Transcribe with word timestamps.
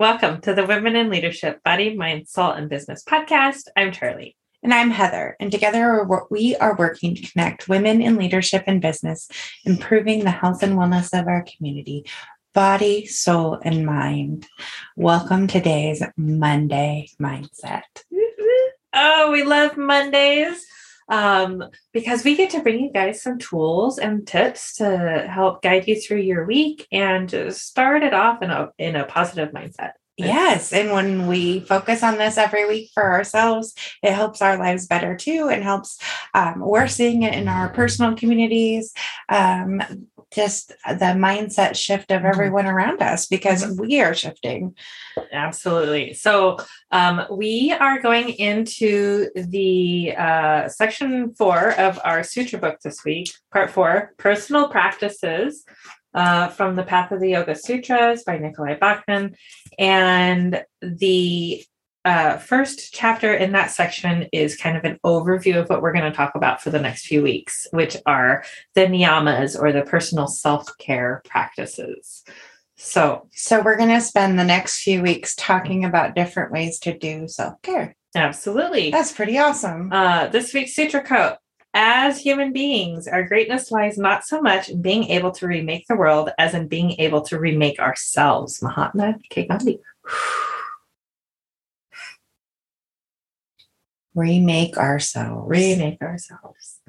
Welcome 0.00 0.40
to 0.40 0.54
the 0.54 0.64
Women 0.64 0.96
in 0.96 1.10
Leadership 1.10 1.62
Body, 1.62 1.94
Mind, 1.94 2.26
Soul, 2.26 2.52
and 2.52 2.70
Business 2.70 3.04
podcast. 3.04 3.64
I'm 3.76 3.92
Charlie. 3.92 4.34
And 4.62 4.72
I'm 4.72 4.88
Heather. 4.88 5.36
And 5.38 5.52
together 5.52 6.08
we 6.30 6.56
are 6.56 6.74
working 6.74 7.14
to 7.16 7.30
connect 7.30 7.68
women 7.68 8.00
in 8.00 8.16
leadership 8.16 8.64
and 8.66 8.80
business, 8.80 9.28
improving 9.66 10.24
the 10.24 10.30
health 10.30 10.62
and 10.62 10.78
wellness 10.78 11.12
of 11.12 11.28
our 11.28 11.44
community, 11.44 12.06
body, 12.54 13.04
soul, 13.04 13.58
and 13.62 13.84
mind. 13.84 14.46
Welcome 14.96 15.46
today's 15.46 16.02
Monday 16.16 17.10
Mindset. 17.20 17.82
Oh, 18.94 19.30
we 19.30 19.44
love 19.44 19.76
Mondays 19.76 20.64
um, 21.10 21.64
because 21.92 22.24
we 22.24 22.36
get 22.36 22.50
to 22.50 22.62
bring 22.62 22.80
you 22.80 22.92
guys 22.92 23.20
some 23.20 23.36
tools 23.38 23.98
and 23.98 24.26
tips 24.26 24.76
to 24.76 25.26
help 25.28 25.60
guide 25.60 25.88
you 25.88 26.00
through 26.00 26.20
your 26.20 26.46
week 26.46 26.86
and 26.92 27.52
start 27.54 28.04
it 28.04 28.14
off 28.14 28.42
in 28.42 28.50
a 28.50 28.70
in 28.78 28.96
a 28.96 29.04
positive 29.04 29.50
mindset. 29.50 29.92
Yes. 30.26 30.72
And 30.72 30.90
when 30.92 31.26
we 31.26 31.60
focus 31.60 32.02
on 32.02 32.18
this 32.18 32.38
every 32.38 32.66
week 32.66 32.90
for 32.94 33.12
ourselves, 33.12 33.74
it 34.02 34.12
helps 34.12 34.42
our 34.42 34.58
lives 34.58 34.86
better 34.86 35.16
too 35.16 35.48
and 35.50 35.62
helps. 35.62 35.98
Um, 36.34 36.60
we're 36.60 36.88
seeing 36.88 37.22
it 37.22 37.34
in 37.34 37.48
our 37.48 37.68
personal 37.70 38.14
communities. 38.14 38.92
Um, 39.28 39.82
just 40.30 40.68
the 40.86 41.14
mindset 41.16 41.76
shift 41.76 42.10
of 42.10 42.18
mm-hmm. 42.18 42.26
everyone 42.26 42.66
around 42.66 43.02
us 43.02 43.26
because 43.26 43.64
mm-hmm. 43.64 43.80
we 43.80 44.00
are 44.00 44.14
shifting. 44.14 44.74
Absolutely. 45.32 46.14
So 46.14 46.58
um, 46.92 47.26
we 47.30 47.72
are 47.72 48.00
going 48.00 48.30
into 48.30 49.28
the 49.34 50.14
uh, 50.16 50.68
section 50.68 51.34
four 51.34 51.72
of 51.72 51.98
our 52.04 52.22
sutra 52.22 52.58
book 52.58 52.78
this 52.84 53.04
week, 53.04 53.30
part 53.52 53.70
four, 53.70 54.14
personal 54.18 54.68
practices. 54.68 55.64
Uh, 56.12 56.48
from 56.48 56.74
the 56.74 56.82
Path 56.82 57.12
of 57.12 57.20
the 57.20 57.30
Yoga 57.30 57.54
Sutras 57.54 58.24
by 58.24 58.36
Nicolai 58.36 58.74
Bachman. 58.74 59.36
And 59.78 60.64
the 60.82 61.64
uh, 62.04 62.38
first 62.38 62.92
chapter 62.92 63.34
in 63.34 63.52
that 63.52 63.70
section 63.70 64.26
is 64.32 64.56
kind 64.56 64.76
of 64.76 64.84
an 64.84 64.98
overview 65.04 65.60
of 65.60 65.68
what 65.68 65.82
we're 65.82 65.92
going 65.92 66.10
to 66.10 66.16
talk 66.16 66.34
about 66.34 66.62
for 66.62 66.70
the 66.70 66.80
next 66.80 67.06
few 67.06 67.22
weeks, 67.22 67.66
which 67.72 67.96
are 68.06 68.42
the 68.74 68.86
niyamas 68.86 69.60
or 69.60 69.72
the 69.72 69.82
personal 69.82 70.26
self 70.26 70.66
care 70.78 71.22
practices. 71.26 72.24
So, 72.76 73.28
so 73.32 73.60
we're 73.62 73.76
going 73.76 73.90
to 73.90 74.00
spend 74.00 74.38
the 74.38 74.44
next 74.44 74.82
few 74.82 75.02
weeks 75.02 75.34
talking 75.36 75.84
about 75.84 76.14
different 76.14 76.50
ways 76.50 76.78
to 76.80 76.96
do 76.96 77.28
self 77.28 77.60
care. 77.62 77.94
Absolutely. 78.14 78.90
That's 78.90 79.12
pretty 79.12 79.38
awesome. 79.38 79.92
Uh, 79.92 80.28
this 80.28 80.54
week's 80.54 80.74
Sutra 80.74 81.04
quote 81.04 81.36
as 81.72 82.20
human 82.20 82.52
beings, 82.52 83.06
our 83.06 83.22
greatness 83.22 83.70
lies 83.70 83.96
not 83.96 84.24
so 84.24 84.40
much 84.40 84.68
in 84.68 84.82
being 84.82 85.04
able 85.04 85.30
to 85.32 85.46
remake 85.46 85.86
the 85.86 85.96
world 85.96 86.30
as 86.38 86.54
in 86.54 86.66
being 86.66 87.00
able 87.00 87.22
to 87.22 87.38
remake 87.38 87.78
ourselves. 87.78 88.60
Mahatma 88.60 89.16
Gandhi. 89.34 89.78
remake 94.14 94.76
ourselves. 94.76 95.48
Remake 95.48 96.02
ourselves. 96.02 96.80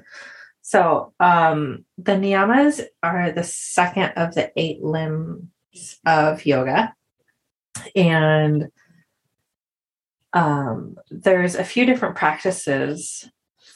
So 0.62 1.12
um, 1.20 1.84
the 1.98 2.12
niyamas 2.12 2.82
are 3.02 3.30
the 3.30 3.44
second 3.44 4.12
of 4.16 4.34
the 4.34 4.50
eight 4.56 4.82
limbs 4.82 6.00
of 6.04 6.44
yoga. 6.44 6.94
And 7.94 8.68
um, 10.32 10.96
there's 11.10 11.54
a 11.54 11.64
few 11.64 11.86
different 11.86 12.16
practices 12.16 13.28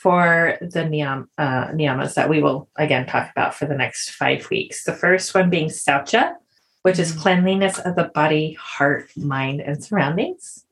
for 0.07 0.57
the 0.61 0.85
niyam, 0.85 1.27
uh, 1.37 1.67
niyamas 1.73 2.15
that 2.15 2.29
we 2.29 2.41
will 2.41 2.71
again 2.77 3.07
talk 3.07 3.29
about 3.29 3.57
for 3.57 3.67
the 3.67 3.75
next 3.75 4.11
five 4.11 4.49
weeks. 4.51 4.85
The 4.85 4.93
first 4.93 5.35
one 5.35 5.51
being 5.51 5.67
saucha, 5.69 6.35
which 6.83 7.01
is 7.01 7.11
mm. 7.11 7.19
cleanliness 7.19 7.81
of 7.81 7.97
the 7.97 8.13
body, 8.15 8.53
heart, 8.53 9.11
mind, 9.17 9.61
and 9.63 9.83
surroundings. 9.83 10.65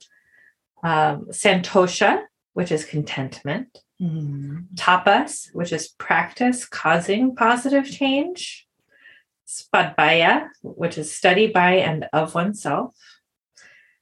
Um, 0.85 1.27
santosha, 1.33 2.23
which 2.53 2.71
is 2.71 2.85
contentment. 2.85 3.77
Mm. 4.01 4.69
Tapas, 4.77 5.53
which 5.53 5.73
is 5.73 5.89
practice 5.89 6.65
causing 6.65 7.35
positive 7.35 7.91
change. 7.91 8.69
Svadhyaya, 9.49 10.47
which 10.63 10.97
is 10.97 11.13
study 11.13 11.49
by 11.49 11.73
and 11.73 12.07
of 12.13 12.37
oneself. 12.37 12.95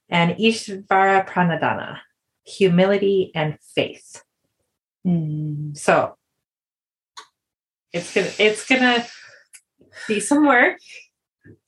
And 0.09 0.35
Ishvara 0.37 1.27
Pranidhana, 1.27 2.01
humility 2.43 3.31
and 3.33 3.57
faith. 3.75 4.23
Mm. 5.05 5.77
So 5.77 6.15
it's 7.91 8.13
gonna 8.13 8.31
it's 8.39 8.67
gonna 8.67 9.05
be 10.07 10.19
some 10.19 10.45
work 10.47 10.79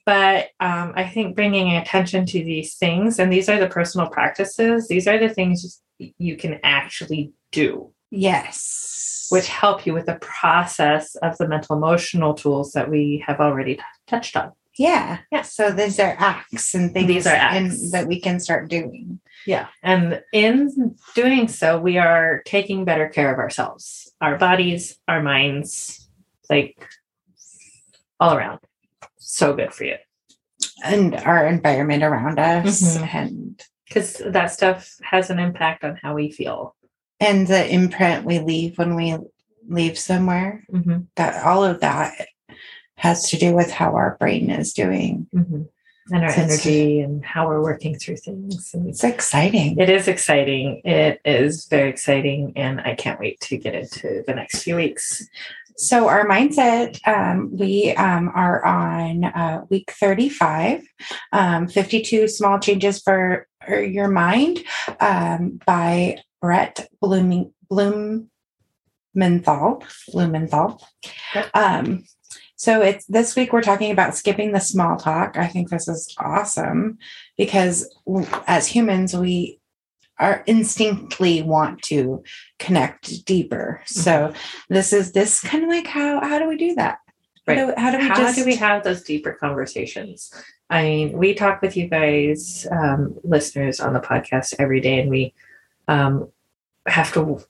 but 0.06 0.50
um, 0.60 0.94
I 0.96 1.10
think 1.10 1.36
bringing 1.36 1.76
attention 1.76 2.26
to 2.28 2.44
these 2.44 2.76
things, 2.76 3.18
and 3.18 3.34
these 3.34 3.50
are 3.50 3.60
the 3.60 3.68
personal 3.68 4.08
practices, 4.08 4.88
these 4.88 5.08
are 5.08 5.18
the 5.18 5.30
things 5.30 5.82
you 5.98 6.38
can 6.38 6.60
actually 6.64 7.34
do. 7.52 7.92
Yes. 8.12 9.28
Which 9.32 9.48
help 9.48 9.88
you 9.88 9.94
with 9.94 10.06
the 10.06 10.20
process 10.22 11.16
of 11.16 11.36
the 11.38 11.48
mental 11.48 11.76
emotional 11.76 12.36
tools 12.36 12.74
that 12.74 12.90
we 12.90 13.24
have 13.26 13.40
already 13.40 13.76
t- 13.76 13.82
touched 14.06 14.38
on. 14.38 14.52
Yeah. 14.78 15.20
Yeah. 15.32 15.44
So 15.44 15.72
these 15.72 16.00
are 16.00 16.16
acts 16.18 16.74
and 16.74 16.94
things 16.94 17.08
these 17.08 17.28
are 17.28 17.36
acts. 17.36 17.82
And 17.82 17.92
that 17.94 18.08
we 18.08 18.20
can 18.20 18.40
start 18.40 18.70
doing. 18.70 19.20
Yeah. 19.46 19.68
And 19.84 20.22
in 20.34 20.96
doing 21.14 21.48
so, 21.48 21.80
we 21.80 21.98
are 21.98 22.42
taking 22.46 22.84
better 22.84 23.08
care 23.08 23.32
of 23.32 23.40
ourselves, 23.40 24.12
our 24.20 24.38
bodies, 24.38 24.98
our 25.08 25.22
minds, 25.22 26.10
like 26.50 26.88
all 28.20 28.36
around 28.36 28.60
so 29.26 29.54
good 29.54 29.74
for 29.74 29.84
you. 29.84 29.98
And 30.84 31.16
our 31.16 31.48
environment 31.48 32.04
around 32.04 32.40
us. 32.40 32.98
Mm-hmm. 32.98 33.18
And 33.18 33.64
because 33.88 34.22
that 34.26 34.48
stuff 34.48 34.96
has 35.04 35.30
an 35.30 35.40
impact 35.40 35.84
on 35.84 35.98
how 36.02 36.16
we 36.16 36.32
feel. 36.32 36.76
And 37.20 37.48
the 37.48 37.68
imprint 37.68 38.26
we 38.26 38.40
leave 38.40 38.78
when 38.78 38.96
we 38.96 39.18
leave 39.68 39.98
somewhere, 39.98 40.64
mm-hmm. 40.72 41.02
that 41.16 41.44
all 41.46 41.64
of 41.64 41.82
that 41.82 42.28
has 42.98 43.30
to 43.30 43.38
do 43.38 43.54
with 43.54 43.72
how 43.72 43.96
our 43.96 44.18
brain 44.20 44.50
is 44.50 44.74
doing. 44.74 45.28
Mm-hmm. 45.34 45.64
And 46.12 46.24
our 46.24 46.30
so 46.30 46.42
energy 46.42 47.00
and 47.00 47.26
how 47.26 47.48
we're 47.48 47.64
working 47.64 47.98
through 47.98 48.18
things. 48.18 48.72
And 48.76 48.88
it's 48.88 49.04
exciting. 49.04 49.80
It 49.80 49.90
is 49.90 50.08
exciting. 50.08 50.84
It 50.86 51.20
is 51.26 51.66
very 51.66 51.90
exciting. 51.90 52.54
And 52.56 52.80
I 52.82 52.94
can't 52.94 53.20
wait 53.20 53.40
to 53.42 53.58
get 53.58 53.74
into 53.74 54.24
the 54.28 54.36
next 54.36 54.62
few 54.62 54.76
weeks. 54.76 55.28
So, 55.78 56.08
our 56.08 56.26
mindset, 56.26 57.06
um, 57.06 57.50
we 57.52 57.92
um, 57.96 58.32
are 58.34 58.64
on 58.64 59.26
uh, 59.26 59.66
week 59.70 59.92
35, 59.92 60.88
um, 61.34 61.68
52 61.68 62.30
Small 62.30 62.60
Changes 62.60 63.02
for, 63.02 63.48
Your 63.68 64.08
Mind 64.08 64.64
um, 65.02 65.60
by 65.66 66.20
Brett 66.40 66.88
Blooming, 67.02 67.52
Blumenthal. 67.70 68.30
Blumenthal. 70.14 70.82
Yep. 71.34 71.50
So 72.56 72.82
it's 72.82 73.06
this 73.06 73.36
week 73.36 73.52
we're 73.52 73.62
talking 73.62 73.92
about 73.92 74.16
skipping 74.16 74.52
the 74.52 74.60
small 74.60 74.98
talk. 74.98 75.38
I 75.38 75.48
think 75.48 75.70
this 75.70 75.88
is 75.88 76.14
awesome 76.20 76.98
because 77.38 77.94
as 78.48 78.68
humans 78.68 79.16
we 79.16 79.60
are 80.18 80.44
instinctively 80.48 81.42
want 81.42 81.82
to 81.84 82.24
connect 82.60 83.26
deeper. 83.26 83.82
Mm-hmm. 83.84 84.00
So 84.02 84.34
this 84.70 84.94
is 84.94 85.12
this 85.12 85.42
kind 85.42 85.64
of 85.64 85.70
like 85.70 85.88
how 85.88 86.22
how 86.22 86.40
do 86.40 86.48
we 86.48 86.58
do 86.58 86.76
that? 86.76 87.00
Right. 87.48 87.58
How 87.58 87.68
do, 87.68 87.74
how 87.78 87.92
do 87.92 87.98
we 87.98 88.08
how 88.08 88.16
just... 88.16 88.36
do 88.38 88.46
we 88.46 88.56
have 88.56 88.84
those 88.84 89.04
deeper 89.04 89.34
conversations? 89.34 90.34
I 90.70 90.84
mean, 90.84 91.18
we 91.18 91.36
talk 91.36 91.62
with 91.62 91.78
you 91.78 91.88
guys, 91.88 92.66
um, 92.72 93.20
listeners 93.24 93.80
on 93.80 93.94
the 93.94 94.00
podcast 94.00 94.56
every 94.58 94.82
day, 94.82 95.00
and 95.00 95.12
we 95.12 95.34
um, 95.88 96.30
have 96.88 97.14
to. 97.14 97.44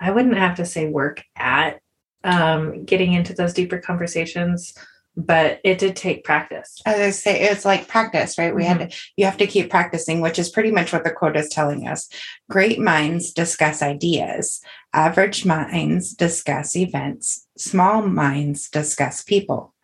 I 0.00 0.10
wouldn't 0.10 0.36
have 0.36 0.56
to 0.56 0.64
say 0.64 0.88
work 0.88 1.22
at 1.36 1.79
um, 2.24 2.84
getting 2.84 3.12
into 3.12 3.34
those 3.34 3.54
deeper 3.54 3.78
conversations 3.78 4.74
but 5.16 5.60
it 5.64 5.78
did 5.78 5.96
take 5.96 6.24
practice. 6.24 6.80
As 6.86 7.00
I 7.00 7.10
say, 7.10 7.40
it's 7.40 7.64
like 7.64 7.88
practice, 7.88 8.38
right? 8.38 8.54
We 8.54 8.62
mm-hmm. 8.62 8.80
had 8.80 8.90
to, 8.90 8.96
you 9.16 9.24
have 9.24 9.36
to 9.38 9.46
keep 9.46 9.70
practicing, 9.70 10.20
which 10.20 10.38
is 10.38 10.50
pretty 10.50 10.70
much 10.70 10.92
what 10.92 11.04
the 11.04 11.10
quote 11.10 11.36
is 11.36 11.48
telling 11.48 11.86
us. 11.86 12.08
Great 12.48 12.78
minds 12.78 13.32
discuss 13.32 13.82
ideas, 13.82 14.60
average 14.92 15.44
minds 15.44 16.14
discuss 16.14 16.76
events, 16.76 17.46
small 17.58 18.02
minds 18.02 18.68
discuss 18.68 19.22
people. 19.22 19.74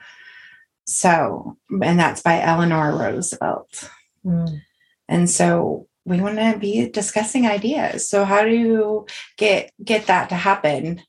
So, 0.86 1.56
and 1.82 1.98
that's 1.98 2.22
by 2.22 2.40
Eleanor 2.40 2.96
Roosevelt. 2.96 3.90
Mm. 4.24 4.62
And 5.08 5.28
so 5.28 5.88
we 6.04 6.20
want 6.20 6.38
to 6.38 6.56
be 6.58 6.88
discussing 6.88 7.46
ideas. 7.46 8.08
So 8.08 8.24
how 8.24 8.42
do 8.42 8.50
you 8.50 9.06
get 9.36 9.72
get 9.82 10.06
that 10.06 10.28
to 10.28 10.36
happen? 10.36 11.02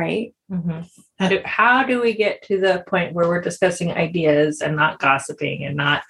Right? 0.00 0.34
Mm-hmm. 0.50 0.80
How 1.18 1.28
do 1.28 1.40
how 1.44 1.84
do 1.84 2.00
we 2.00 2.12
get 2.14 2.42
to 2.48 2.58
the 2.58 2.84
point 2.88 3.12
where 3.14 3.28
we're 3.28 3.40
discussing 3.50 3.92
ideas 3.92 4.60
and 4.62 4.74
not 4.76 4.98
gossiping 4.98 5.64
and 5.66 5.76
not 5.76 6.02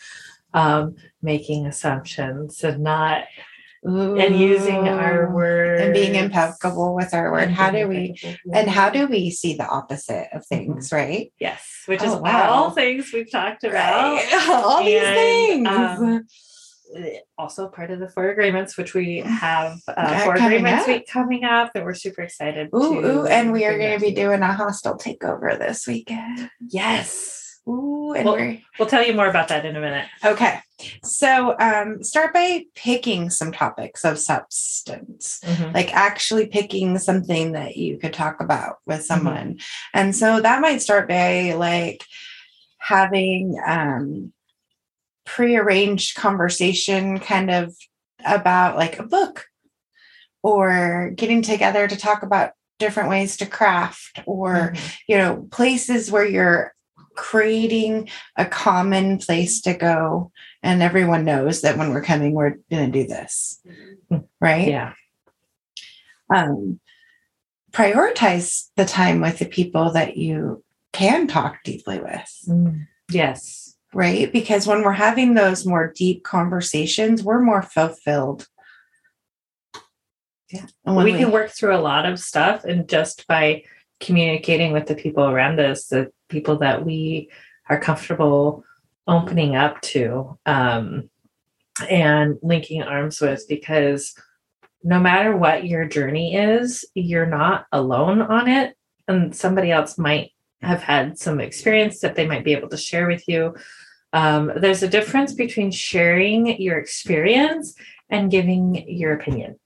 um, 0.55 0.95
making 1.23 1.67
assumptions 1.67 2.63
and 2.65 2.83
not 2.83 3.25
and 3.83 4.39
using 4.39 4.89
our 4.89 5.31
Ooh. 5.31 5.35
words 5.35 5.81
and 5.83 5.95
being 5.95 6.15
impeccable 6.15 6.95
with 6.95 7.15
our 7.15 7.33
word. 7.33 7.51
How 7.51 7.71
do 7.71 7.89
we 7.89 8.15
and 8.53 8.69
how 8.69 8.91
do 8.91 9.07
we 9.07 9.31
see 9.31 9.55
the 9.57 9.67
opposite 9.67 10.29
of 10.35 10.45
things, 10.47 10.93
right? 10.93 11.33
yes 11.41 11.63
which 11.87 12.03
is 12.03 12.13
Oh, 12.13 12.19
wow. 12.19 12.51
all 12.51 12.71
things 12.71 13.11
we've 13.13 13.31
talked 13.31 13.65
about 13.65 14.15
Right. 14.17 14.29
All 14.65 14.85
these 14.85 15.03
And, 15.03 15.17
things. 15.17 15.69
um, 15.69 16.27
also 17.39 17.69
part 17.69 17.91
of 17.91 18.01
the 18.01 18.09
four 18.09 18.29
agreements 18.31 18.77
which 18.77 18.95
we 18.95 19.19
have 19.25 19.79
uh, 19.89 20.21
four 20.25 20.35
agreements 20.35 20.83
up. 20.83 20.89
week 20.89 21.07
coming 21.09 21.45
up 21.45 21.73
that 21.75 21.85
we're 21.85 21.95
super 21.95 22.23
excited 22.23 22.69
ooh, 22.75 23.01
to 23.01 23.09
ooh, 23.09 23.27
and 23.27 23.53
we 23.53 23.65
are 23.65 23.79
going 23.79 23.99
to 23.99 24.05
be 24.05 24.13
doing 24.13 24.43
a 24.43 24.53
hostile 24.53 24.97
takeover 24.99 25.59
this 25.59 25.87
weekend. 25.87 26.51
yes 26.69 27.37
Ooh, 27.69 28.15
and 28.15 28.25
Well- 28.25 28.35
we're 28.37 28.59
we'll 28.79 28.89
tell 28.89 29.05
you 29.07 29.13
more 29.15 29.29
about 29.29 29.49
that 29.49 29.65
in 29.67 29.77
a 29.77 29.81
minute 29.81 30.07
okay. 30.25 30.61
So, 31.05 31.55
um, 31.61 32.03
start 32.03 32.33
by 32.33 32.65
picking 32.75 33.29
some 33.29 33.53
topics 33.53 34.03
of 34.03 34.19
substance. 34.19 35.41
like 35.75 35.95
actually 35.95 36.47
picking 36.47 36.97
something 36.97 37.53
that 37.53 37.77
you 37.77 37.99
could 37.99 38.15
talk 38.15 38.41
about 38.41 38.77
with 38.87 39.05
someone. 39.05 39.59
And 39.93 40.17
so 40.17 40.41
that 40.41 40.63
might 40.63 40.81
start 40.81 41.07
by 41.07 41.53
like 41.53 42.03
having 42.79 43.61
um 43.67 44.33
prearranged 45.35 46.17
conversation 46.17 47.19
kind 47.21 47.51
of 47.51 47.75
about 48.27 48.77
like 48.77 48.99
a 48.99 49.03
book 49.05 49.47
or 50.43 51.13
getting 51.15 51.41
together 51.43 51.87
to 51.87 51.97
talk 51.97 52.23
about 52.25 52.51
different 52.81 53.09
ways 53.11 53.37
to 53.37 53.47
craft 53.47 54.21
or 54.27 54.73
Mhm. 54.75 54.99
you 55.07 55.17
know 55.19 55.47
places 55.53 56.11
where 56.11 56.27
you're 56.27 56.75
creating 57.15 58.09
a 58.37 58.45
common 58.45 59.19
place 59.19 59.61
to 59.61 59.75
go 59.75 60.33
and 60.63 60.83
everyone 60.83 61.25
knows 61.25 61.61
that 61.61 61.77
when 61.79 61.91
we're 61.93 62.03
coming 62.03 62.33
we're 62.35 62.57
going 62.71 62.91
to 62.91 63.03
do 63.03 63.07
this 63.07 63.61
right 64.41 64.67
yeah 64.69 64.95
um, 66.35 66.81
prioritize 67.73 68.69
the 68.77 68.85
time 68.85 69.21
with 69.21 69.39
the 69.39 69.47
people 69.47 69.93
that 69.93 70.17
you 70.17 70.65
can 70.93 71.27
talk 71.29 71.63
deeply 71.65 71.99
with, 72.01 72.31
Mm. 72.49 72.87
yes 73.11 73.70
right? 73.93 74.33
Because 74.33 74.67
when 74.67 74.83
we're 74.83 74.93
having 74.93 75.35
those 75.35 75.67
more 75.67 75.93
deep 75.95 76.23
conversations, 76.23 77.23
we're 77.23 77.41
more 77.41 77.63
fulfilled. 77.63 78.47
Yeah. 80.51 80.67
And 80.85 80.97
when 80.97 81.05
we 81.05 81.13
can 81.13 81.31
work 81.31 81.51
through 81.51 81.77
a 81.77 81.79
lot 81.79 82.07
of 82.07 82.19
stuff 82.19 82.65
and 82.65 82.89
just 82.89 83.27
by 83.29 83.63
communicating 84.01 84.73
with 84.73 84.87
the 84.87 84.95
people 84.95 85.25
around 85.25 85.61
us 85.61 85.87
the 85.87 86.11
people 86.29 86.57
that 86.59 86.85
we 86.85 87.31
are 87.69 87.79
comfortable 87.79 88.65
opening 89.07 89.55
up 89.55 89.81
to 89.83 90.39
um, 90.47 91.09
and 91.89 92.39
linking 92.43 92.83
arms 92.83 93.21
with 93.21 93.47
because 93.49 94.15
no 94.83 94.99
matter 94.99 95.37
what 95.37 95.67
your 95.67 95.85
journey 95.85 96.35
is 96.35 96.85
you're 96.95 97.27
not 97.27 97.67
alone 97.73 98.23
on 98.23 98.49
it 98.49 98.75
and 99.07 99.37
somebody 99.37 99.71
else 99.71 99.99
might 99.99 100.33
have 100.63 100.83
had 100.83 101.19
some 101.19 101.41
experience 101.41 102.01
that 102.01 102.15
they 102.15 102.27
might 102.27 102.45
be 102.45 102.53
able 102.53 102.69
to 102.69 102.77
share 102.77 103.07
with 103.07 103.27
you 103.29 103.55
um, 104.13 104.51
there's 104.57 104.83
a 104.83 104.89
difference 104.89 105.33
between 105.33 105.71
sharing 105.71 106.61
your 106.61 106.79
experience 106.79 107.75
and 108.09 108.31
giving 108.31 108.89
your 108.89 109.13
opinion 109.13 109.59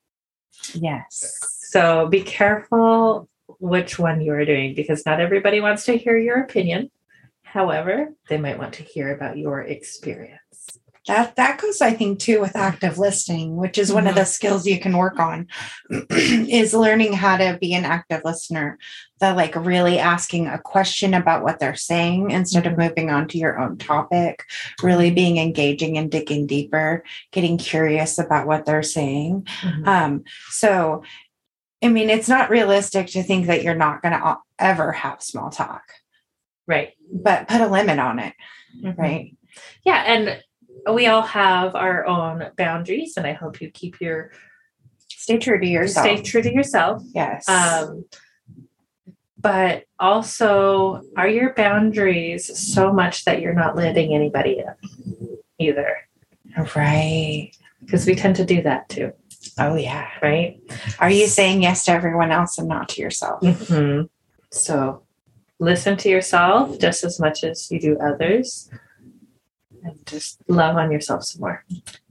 yes. 0.74 1.38
so 1.70 2.06
be 2.08 2.22
careful 2.22 3.28
which 3.58 3.98
one 3.98 4.20
you 4.20 4.32
are 4.32 4.44
doing 4.44 4.74
because 4.74 5.06
not 5.06 5.20
everybody 5.20 5.60
wants 5.60 5.84
to 5.86 5.96
hear 5.96 6.16
your 6.16 6.40
opinion. 6.42 6.90
However, 7.42 8.12
they 8.28 8.38
might 8.38 8.58
want 8.58 8.74
to 8.74 8.82
hear 8.82 9.14
about 9.14 9.38
your 9.38 9.62
experience. 9.62 10.40
That 11.06 11.36
that 11.36 11.60
goes, 11.60 11.80
I 11.80 11.92
think, 11.92 12.18
too, 12.18 12.40
with 12.40 12.54
mm-hmm. 12.54 12.66
active 12.66 12.98
listening, 12.98 13.56
which 13.56 13.78
is 13.78 13.92
one 13.92 14.06
of 14.06 14.10
mm-hmm. 14.10 14.20
the 14.20 14.24
skills 14.24 14.66
you 14.66 14.80
can 14.80 14.96
work 14.96 15.18
on, 15.18 15.48
is 16.10 16.72
learning 16.72 17.12
how 17.12 17.36
to 17.36 17.58
be 17.60 17.74
an 17.74 17.84
active 17.84 18.22
listener. 18.24 18.78
The 19.20 19.34
like 19.34 19.54
really 19.54 19.98
asking 19.98 20.48
a 20.48 20.58
question 20.58 21.14
about 21.14 21.44
what 21.44 21.60
they're 21.60 21.76
saying 21.76 22.30
instead 22.30 22.66
of 22.66 22.72
mm-hmm. 22.72 22.82
moving 22.82 23.10
on 23.10 23.28
to 23.28 23.38
your 23.38 23.58
own 23.58 23.78
topic, 23.78 24.44
really 24.82 25.10
being 25.10 25.36
engaging 25.38 25.98
and 25.98 26.10
digging 26.10 26.46
deeper, 26.46 27.04
getting 27.32 27.58
curious 27.58 28.18
about 28.18 28.46
what 28.46 28.64
they're 28.64 28.82
saying. 28.82 29.46
Um, 29.84 30.24
so 30.50 31.02
I 31.84 31.88
mean, 31.88 32.08
it's 32.08 32.28
not 32.30 32.48
realistic 32.48 33.08
to 33.08 33.22
think 33.22 33.46
that 33.46 33.62
you're 33.62 33.74
not 33.74 34.00
going 34.00 34.12
to 34.12 34.38
ever 34.58 34.92
have 34.92 35.22
small 35.22 35.50
talk, 35.50 35.82
Right. 36.66 36.94
but 37.12 37.46
put 37.46 37.60
a 37.60 37.66
limit 37.66 37.98
on 37.98 38.18
it, 38.18 38.34
Right. 38.82 38.98
right? 38.98 39.36
Yeah. 39.84 40.02
And 40.06 40.42
we 40.92 41.06
all 41.06 41.22
have 41.22 41.74
our 41.74 42.06
own 42.06 42.50
boundaries, 42.56 43.14
and 43.16 43.26
I 43.26 43.32
hope 43.32 43.60
you 43.60 43.70
keep 43.70 44.00
your 44.00 44.30
Stay 45.08 45.38
true 45.38 45.58
to 45.58 45.66
yourself. 45.66 46.04
stay 46.06 46.20
true 46.22 46.42
to 46.42 46.52
yourself. 46.52 47.02
yes. 47.14 47.48
Um, 47.48 48.04
but 49.38 49.84
also, 49.98 51.02
are 51.16 51.28
your 51.28 51.52
boundaries 51.54 52.56
so 52.58 52.92
much 52.92 53.24
that 53.24 53.40
you're 53.40 53.54
not 53.54 53.76
letting 53.76 54.14
anybody 54.14 54.58
in 54.60 55.36
either? 55.58 55.96
right. 56.74 57.50
Because 57.84 58.06
we 58.06 58.14
tend 58.14 58.36
to 58.36 58.44
do 58.46 58.62
that 58.62 58.88
too, 58.88 59.12
Oh, 59.58 59.76
yeah. 59.76 60.08
right? 60.22 60.58
Are 60.98 61.10
you 61.10 61.26
saying 61.26 61.62
yes 61.62 61.84
to 61.86 61.92
everyone 61.92 62.32
else 62.32 62.56
and 62.58 62.68
not 62.68 62.88
to 62.90 63.02
yourself? 63.02 63.42
Mhm. 63.42 64.08
So 64.50 65.02
listen 65.58 65.96
to 65.98 66.08
yourself 66.08 66.78
just 66.78 67.04
as 67.04 67.20
much 67.20 67.44
as 67.44 67.70
you 67.70 67.78
do 67.80 67.98
others. 67.98 68.70
And 69.84 70.04
just 70.06 70.38
love 70.48 70.76
on 70.76 70.90
yourself 70.90 71.24
some 71.24 71.42
more. 71.42 71.64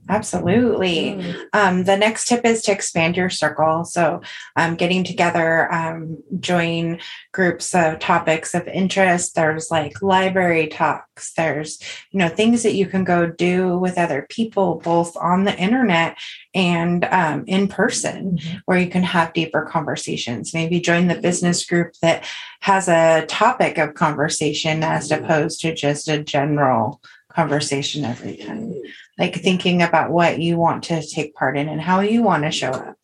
Absolutely. 0.08 1.34
Um, 1.54 1.84
the 1.84 1.96
next 1.96 2.28
tip 2.28 2.44
is 2.44 2.60
to 2.62 2.72
expand 2.72 3.16
your 3.16 3.30
circle. 3.30 3.84
So, 3.84 4.20
um, 4.54 4.76
getting 4.76 5.02
together, 5.02 5.72
um, 5.72 6.22
join 6.40 7.00
groups 7.32 7.74
of 7.74 7.98
topics 8.00 8.54
of 8.54 8.68
interest. 8.68 9.34
There's 9.34 9.70
like 9.70 10.02
library 10.02 10.66
talks. 10.66 11.32
There's, 11.32 11.78
you 12.10 12.18
know, 12.18 12.28
things 12.28 12.62
that 12.64 12.74
you 12.74 12.86
can 12.86 13.02
go 13.02 13.26
do 13.26 13.78
with 13.78 13.96
other 13.96 14.26
people, 14.28 14.80
both 14.84 15.16
on 15.16 15.44
the 15.44 15.58
internet 15.58 16.18
and 16.54 17.06
um, 17.06 17.44
in 17.46 17.66
person, 17.66 18.38
Mhm. 18.38 18.60
where 18.66 18.78
you 18.78 18.88
can 18.90 19.02
have 19.04 19.32
deeper 19.32 19.62
conversations. 19.62 20.52
Maybe 20.52 20.80
join 20.80 21.08
the 21.08 21.14
business 21.20 21.64
group 21.64 21.94
that 22.02 22.24
has 22.60 22.88
a 22.88 23.24
topic 23.26 23.78
of 23.78 23.94
conversation 23.94 24.82
as 24.84 25.10
opposed 25.10 25.60
to 25.62 25.74
just 25.74 26.08
a 26.08 26.22
general 26.22 27.00
conversation 27.34 28.04
every 28.04 28.36
time 28.36 28.74
like 29.18 29.36
thinking 29.36 29.82
about 29.82 30.10
what 30.10 30.40
you 30.40 30.56
want 30.56 30.84
to 30.84 31.06
take 31.06 31.34
part 31.34 31.56
in 31.56 31.68
and 31.68 31.80
how 31.80 32.00
you 32.00 32.22
want 32.22 32.44
to 32.44 32.50
show 32.50 32.70
up. 32.70 32.96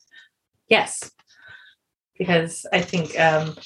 Yes. 0.69 1.11
Because 2.19 2.67
I 2.73 2.81
think 2.81 3.19
um, 3.19 3.57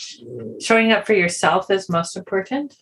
showing 0.61 0.93
up 0.93 1.07
for 1.07 1.15
yourself 1.15 1.71
is 1.71 1.89
most 1.89 2.17
important. 2.17 2.77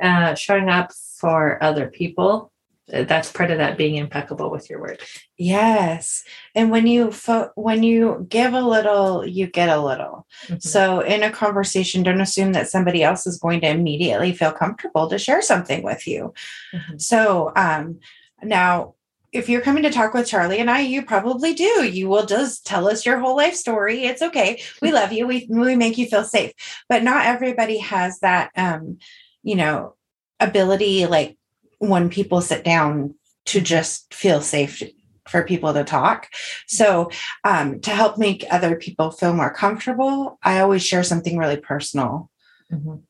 Uh, 0.00 0.34
showing 0.34 0.68
up 0.68 0.92
for 0.92 1.62
other 1.62 1.88
people, 1.88 2.50
that's 2.88 3.32
part 3.32 3.50
of 3.50 3.58
that 3.58 3.78
being 3.78 3.96
impeccable 3.96 4.50
with 4.50 4.68
your 4.68 4.80
word. 4.80 5.00
Yes. 5.38 6.22
And 6.54 6.70
when 6.70 6.86
you 6.86 7.10
fo- 7.12 7.50
when 7.54 7.82
you 7.82 8.26
give 8.28 8.52
a 8.52 8.60
little, 8.60 9.26
you 9.26 9.46
get 9.46 9.70
a 9.70 9.80
little. 9.80 10.26
Mhm. 10.48 10.62
So 10.62 11.00
in 11.00 11.22
a 11.22 11.30
conversation, 11.30 12.02
don't 12.02 12.20
assume 12.20 12.52
that 12.52 12.68
somebody 12.68 13.02
else 13.02 13.26
is 13.26 13.38
going 13.38 13.60
to 13.62 13.68
immediately 13.68 14.32
feel 14.32 14.52
comfortable 14.52 15.08
to 15.08 15.18
share 15.18 15.40
something 15.40 15.82
with 15.82 16.06
you. 16.06 16.34
Mhm. 16.74 17.00
So 17.00 17.52
um 17.56 18.00
now 18.42 18.94
if 19.32 19.48
you're 19.48 19.62
coming 19.62 19.82
to 19.82 19.90
talk 19.90 20.14
with 20.14 20.28
Charlie 20.28 20.60
and 20.60 20.70
I, 20.70 20.80
you 20.80 21.04
probably 21.04 21.54
do. 21.54 21.84
You 21.84 22.08
will 22.08 22.24
just 22.24 22.64
tell 22.64 22.86
us 22.88 23.04
your 23.04 23.18
whole 23.18 23.34
life 23.34 23.54
story. 23.56 24.04
It's 24.04 24.22
okay. 24.22 24.62
We 24.80 24.92
love 24.92 25.12
you. 25.12 25.26
We 25.26 25.46
we 25.50 25.74
make 25.74 25.98
you 25.98 26.06
feel 26.06 26.22
safe. 26.24 26.52
But 26.88 27.02
not 27.02 27.26
everybody 27.26 27.78
has 27.78 28.20
that 28.20 28.50
um, 28.56 28.98
you 29.42 29.56
know, 29.56 29.94
ability 30.38 31.06
like 31.06 31.36
when 31.78 32.08
people 32.08 32.40
sit 32.40 32.64
down 32.64 33.14
to 33.46 33.60
just 33.60 34.12
feel 34.12 34.40
safe 34.40 34.82
for 35.28 35.42
people 35.42 35.72
to 35.72 35.84
talk. 35.84 36.28
So, 36.66 37.10
um, 37.44 37.80
to 37.80 37.90
help 37.90 38.18
make 38.18 38.44
other 38.50 38.76
people 38.76 39.10
feel 39.10 39.32
more 39.32 39.52
comfortable, 39.52 40.38
I 40.42 40.60
always 40.60 40.84
share 40.84 41.02
something 41.02 41.38
really 41.38 41.56
personal 41.56 42.30
Mhm. 42.70 43.02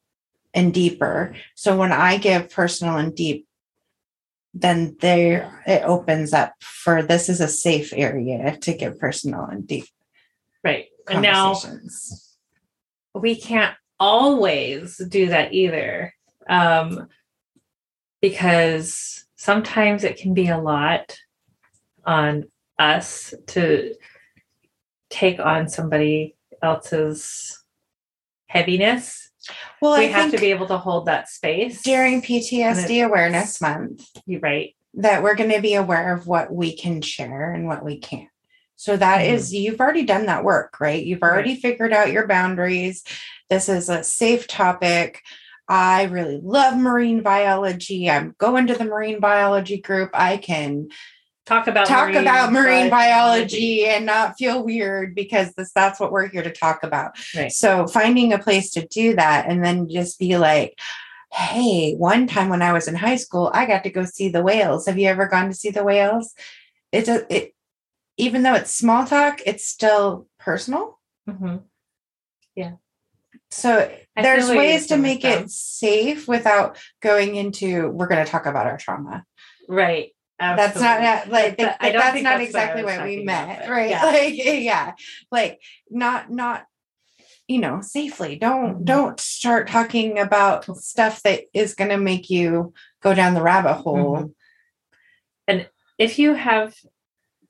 and 0.53 0.73
deeper. 0.73 1.35
So 1.55 1.77
when 1.77 1.93
I 1.93 2.19
give 2.19 2.51
personal 2.51 2.97
and 2.97 3.15
deep, 3.15 3.47
then 4.53 4.97
there 5.01 5.63
it 5.67 5.83
opens 5.83 6.33
up 6.33 6.55
for 6.61 7.03
this 7.03 7.29
is 7.29 7.41
a 7.41 7.49
safe 7.49 7.93
area 7.93 8.57
to 8.59 8.73
give 8.73 8.99
personal 9.01 9.45
and 9.45 9.67
deep 9.67 9.87
Right. 10.65 10.87
And 11.09 11.21
now 11.21 11.61
we 13.15 13.37
can't 13.37 13.77
always 14.01 14.97
do 14.97 15.27
that 15.27 15.53
either 15.53 16.15
um, 16.49 17.09
because 18.29 19.27
sometimes 19.37 20.03
it 20.03 20.17
can 20.17 20.33
be 20.33 20.49
a 20.49 20.57
lot 20.57 21.19
on 22.07 22.45
us 22.79 23.35
to 23.47 23.95
take 25.11 25.39
on 25.39 25.69
somebody 25.69 26.35
else's 26.63 27.63
heaviness 28.47 29.31
Well, 29.83 29.99
we 29.99 30.07
I 30.07 30.09
have 30.09 30.31
to 30.31 30.39
be 30.39 30.47
able 30.53 30.67
to 30.69 30.79
hold 30.79 31.05
that 31.05 31.29
space 31.29 31.83
during 31.83 32.23
PTSD 32.23 33.01
it- 33.01 33.03
Awareness 33.03 33.61
Month 33.61 34.07
you're 34.25 34.41
right 34.41 34.75
that 34.95 35.23
we're 35.23 35.35
going 35.35 35.51
to 35.51 35.61
be 35.61 35.75
aware 35.75 36.15
of 36.15 36.27
what 36.27 36.51
we 36.51 36.75
can 36.77 37.03
share 37.03 37.53
and 37.53 37.67
what 37.67 37.85
we 37.85 37.99
can't. 37.99 38.29
So 38.77 38.97
that 38.97 39.23
Mhm. 39.23 39.29
is 39.33 39.53
you've 39.53 39.81
already 39.81 40.05
done 40.05 40.27
that 40.27 40.45
work, 40.45 40.79
right? 40.81 41.05
You've 41.05 41.23
already 41.25 41.57
figured 41.57 41.93
out 41.93 42.13
your 42.13 42.29
boundaries. 42.29 43.03
This 43.51 43.69
is 43.69 43.89
a 43.89 44.05
safe 44.05 44.47
topic. 44.47 45.21
I 45.69 46.05
really 46.05 46.41
love 46.43 46.77
marine 46.79 47.23
biology. 47.23 48.11
I'm 48.11 48.35
going 48.39 48.67
to 48.67 48.75
the 48.75 48.85
marine 48.85 49.21
biology 49.21 49.79
group. 49.81 50.11
I 50.15 50.37
can 50.37 50.89
Talk 51.47 51.67
about 51.67 51.87
talk 51.87 52.15
about 52.15 52.53
marine 52.53 52.89
biology. 52.89 52.91
biology 52.91 53.87
and 53.87 54.07
not 54.07 54.39
feel 54.39 54.65
weird 54.65 55.15
because 55.15 55.53
this, 55.53 55.73
that's 55.75 56.01
what 56.01 56.11
we're 56.11 56.29
here 56.29 56.43
to 56.43 56.51
talk 56.51 56.83
about. 56.83 57.13
Right. 57.37 57.53
So 57.53 57.87
finding 57.87 58.33
a 58.33 58.39
place 58.39 58.71
to 58.73 58.87
do 58.87 59.15
that 59.17 59.47
and 59.47 59.63
then 59.63 59.87
just 59.89 60.19
be 60.19 60.39
like, 60.39 60.79
hey, 61.33 61.95
one 61.97 62.27
time 62.27 62.49
when 62.49 62.63
I 62.63 62.73
was 62.73 62.89
in 62.89 62.95
high 62.95 63.17
school, 63.17 63.51
I 63.53 63.67
got 63.67 63.83
to 63.85 63.91
go 63.91 64.05
see 64.07 64.31
the 64.31 64.43
whales. 64.43 64.87
Have 64.87 64.99
you 64.99 65.07
ever 65.09 65.27
gone 65.29 65.49
to 65.49 65.55
see 65.55 65.69
the 65.71 65.85
whales? 65.85 66.33
It's 66.93 67.09
a 67.11 67.27
it 67.35 67.55
even 68.17 68.43
though 68.43 68.55
it's 68.55 68.75
small 68.75 69.05
talk, 69.05 69.41
it's 69.45 69.67
still 69.67 70.27
personal. 70.39 70.99
Mhm. 71.29 71.63
So 73.55 73.89
I 74.17 74.23
there's 74.23 74.49
ways 74.49 74.89
to 74.89 74.97
make 74.97 75.25
it 75.25 75.49
safe 75.49 76.27
without 76.27 76.77
going 77.01 77.37
into 77.37 77.89
we're 77.89 78.09
going 78.09 78.25
to 78.25 78.31
talk 78.31 78.47
about 78.47 78.67
our 78.67 78.77
trauma. 78.77 79.25
Right. 79.69 80.11
That's 80.41 80.79
not 80.81 81.01
Absolutely. 81.01 81.33
like 81.33 81.61
I 81.81 81.93
don't 81.93 82.01
that's 82.03 82.23
not 82.23 82.39
that's 82.39 82.45
exactly 82.47 82.83
was 82.83 82.97
what 82.97 83.07
we 83.07 83.23
met, 83.23 83.59
about, 83.59 83.71
right? 83.71 83.91
yeah. 83.91 84.05
Like 84.13 84.35
yeah, 84.35 84.93
like 85.31 85.61
not 85.89 86.31
not 86.31 86.67
you 87.47 87.61
know 87.61 87.81
safely. 87.81 88.37
Don't 88.37 88.81
Mhm. 88.81 88.85
don't 88.85 89.21
start 89.21 89.69
talking 89.69 90.19
about 90.19 90.65
stuff 90.77 91.23
that 91.23 91.45
is 91.55 91.75
going 91.77 91.91
to 91.91 91.97
make 91.97 92.31
you 92.31 92.75
go 93.03 93.15
down 93.15 93.35
the 93.35 93.43
rabbit 93.43 93.75
hole. 93.75 94.17
Mhm. 94.17 94.35
And 95.47 95.69
if 95.97 96.19
you 96.19 96.35
have 96.35 96.75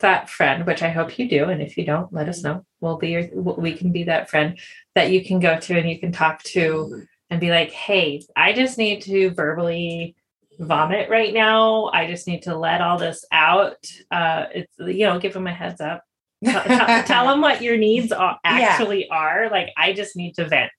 that 0.01 0.29
friend, 0.31 0.67
which 0.67 0.83
I 0.83 0.91
hope 0.91 1.19
you 1.19 1.29
do, 1.29 1.45
and 1.45 1.61
if 1.63 1.77
you 1.77 1.85
don't, 1.85 2.13
let 2.13 2.29
us 2.29 2.43
know. 2.43 2.65
We'll 2.81 2.99
be 2.99 3.11
your, 3.11 3.29
we 3.35 3.75
can 3.75 3.93
be 3.93 4.05
that 4.05 4.29
friend 4.31 4.59
that 4.95 5.11
you 5.11 5.25
can 5.25 5.41
go 5.41 5.59
to 5.59 5.79
and 5.79 5.89
you 5.89 5.99
can 5.99 6.13
talk 6.13 6.43
to 6.45 7.03
and 7.31 7.41
be 7.41 7.51
like, 7.51 7.71
"Hey, 7.71 8.23
I 8.37 8.53
just 8.53 8.79
need 8.79 9.03
to 9.03 9.31
verbally 9.31 10.15
vomit 10.59 11.09
right 11.11 11.33
now. 11.35 11.87
I 11.93 12.07
just 12.07 12.27
need 12.27 12.43
to 12.43 12.57
let 12.57 12.81
all 12.81 12.99
this 12.99 13.25
out." 13.33 13.77
Uh, 14.11 14.47
it's 14.55 14.73
you 14.79 15.07
know, 15.07 15.19
give 15.19 15.33
them 15.33 15.47
a 15.47 15.55
heads 15.55 15.81
up. 15.81 16.03
Tell, 16.45 16.63
tell, 16.65 17.03
tell 17.05 17.29
them 17.29 17.41
what 17.41 17.63
your 17.63 17.79
needs 17.79 18.13
are, 18.13 18.39
Yeah. 18.45 18.51
actually 18.51 19.09
are. 19.09 19.49
Like, 19.51 19.71
I 19.79 19.95
just 19.95 20.15
need 20.15 20.35
to 20.35 20.47
vent. 20.47 20.73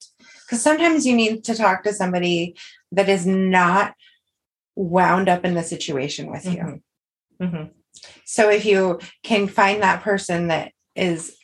because 0.44 0.62
sometimes 0.62 1.04
you 1.04 1.16
need 1.16 1.42
to 1.44 1.56
talk 1.56 1.82
to 1.82 1.92
somebody 1.92 2.54
that 2.92 3.08
is 3.08 3.26
not 3.26 3.94
wound 4.76 5.28
up 5.28 5.44
in 5.44 5.54
the 5.54 5.64
situation 5.64 6.30
with 6.30 6.44
you. 6.46 6.82
Mhm. 7.42 7.70
So 8.24 8.50
if 8.50 8.64
you 8.64 9.00
can 9.22 9.48
find 9.48 9.82
that 9.82 10.02
person 10.02 10.48
that 10.48 10.72
is 10.94 11.36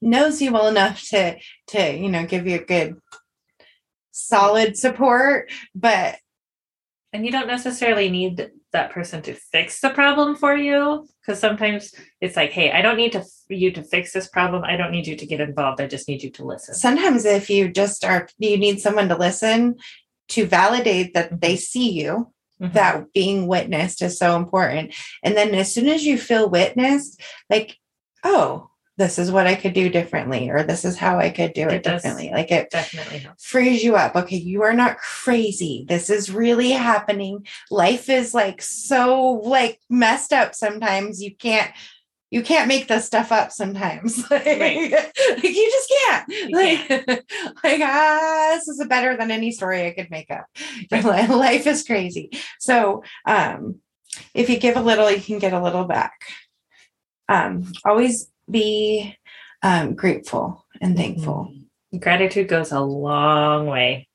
knows 0.00 0.40
you 0.40 0.52
well 0.52 0.68
enough 0.68 1.02
to 1.08 1.36
to 1.68 1.96
you 1.96 2.08
know 2.08 2.24
give 2.24 2.46
you 2.46 2.56
a 2.56 2.64
good 2.64 2.96
solid 4.12 4.76
support, 4.76 5.50
but 5.74 6.16
And 7.12 7.24
you 7.24 7.32
don't 7.32 7.46
necessarily 7.46 8.10
need 8.10 8.50
that 8.72 8.90
person 8.90 9.22
to 9.22 9.34
fix 9.34 9.80
the 9.80 9.90
problem 9.90 10.36
for 10.36 10.54
you 10.54 11.08
because 11.20 11.40
sometimes 11.40 11.94
it's 12.20 12.36
like, 12.36 12.50
hey, 12.50 12.70
I 12.70 12.82
don't 12.82 12.98
need 12.98 13.12
to 13.12 13.24
you 13.48 13.70
to 13.72 13.82
fix 13.82 14.12
this 14.12 14.28
problem. 14.28 14.62
I 14.64 14.76
don't 14.76 14.90
need 14.90 15.06
you 15.06 15.16
to 15.16 15.26
get 15.26 15.40
involved. 15.40 15.80
I 15.80 15.86
just 15.86 16.08
need 16.08 16.22
you 16.22 16.30
to 16.32 16.44
listen. 16.44 16.74
sometimes 16.74 17.24
if 17.24 17.48
you 17.48 17.70
just 17.70 18.04
are 18.04 18.28
you 18.38 18.58
need 18.58 18.80
someone 18.80 19.08
to 19.08 19.16
listen 19.16 19.76
to 20.28 20.46
validate 20.46 21.14
that 21.14 21.40
they 21.40 21.56
see 21.56 21.90
you 21.90 22.30
Mhm. 22.60 22.72
that 22.72 23.12
being 23.12 23.46
witnessed 23.46 24.02
is 24.02 24.18
so 24.18 24.36
important 24.36 24.94
and 25.22 25.36
then 25.36 25.54
as 25.54 25.72
soon 25.72 25.88
as 25.88 26.04
you 26.04 26.18
feel 26.18 26.48
witnessed 26.50 27.20
like 27.48 27.76
oh 28.24 28.68
this 28.96 29.16
is 29.16 29.30
what 29.30 29.46
i 29.46 29.54
could 29.54 29.74
do 29.74 29.88
differently 29.88 30.50
or 30.50 30.64
this 30.64 30.84
is 30.84 30.96
how 30.98 31.18
i 31.20 31.30
could 31.30 31.52
do 31.52 31.68
it, 31.68 31.74
It 31.74 31.82
differently 31.84 32.30
like 32.32 32.50
it 32.50 32.68
definitely 32.70 33.18
helps. 33.18 33.44
frees 33.44 33.84
you 33.84 33.94
up. 33.94 34.16
Okay, 34.16 34.36
you 34.38 34.62
are 34.62 34.74
not 34.74 34.98
crazy. 34.98 35.84
This 35.88 36.10
is 36.10 36.32
really 36.32 36.72
happening. 36.72 37.46
Life 37.70 38.08
is 38.08 38.34
like 38.34 38.60
so 38.60 39.40
like 39.44 39.78
messed 39.88 40.32
up 40.32 40.52
sometimes. 40.54 41.22
You 41.22 41.32
can't 41.36 41.70
you 42.30 42.42
can't 42.42 42.68
make 42.68 42.88
this 42.88 43.06
stuff 43.06 43.32
up 43.32 43.52
sometimes. 43.52 44.18
like, 44.30 44.44
Right. 44.44 44.90
like, 44.92 45.42
you 45.42 45.70
just 45.70 45.92
can't. 46.06 46.28
You 46.28 46.56
like, 46.56 46.88
like 47.64 47.80
ah, 47.82 48.50
this 48.54 48.68
is 48.68 48.86
better 48.88 49.16
than 49.16 49.30
any 49.30 49.50
story 49.52 49.86
I 49.86 49.92
could 49.92 50.10
make 50.10 50.30
up. 50.30 50.46
Right. 50.92 51.28
Life 51.28 51.66
is 51.66 51.84
crazy. 51.84 52.30
So 52.58 53.02
um 53.26 53.76
if 54.34 54.48
you 54.50 54.58
give 54.58 54.76
a 54.76 54.80
little, 54.82 55.10
you 55.10 55.20
can 55.20 55.38
get 55.38 55.52
a 55.52 55.62
little 55.62 55.84
back. 55.84 56.12
Um, 57.28 57.70
always 57.84 58.30
be 58.50 59.16
um 59.62 59.94
grateful 59.94 60.66
and 60.80 60.96
thankful. 60.96 61.52
Gratitude 61.98 62.48
goes 62.48 62.72
a 62.72 62.80
long 62.80 63.66
way. 63.66 64.07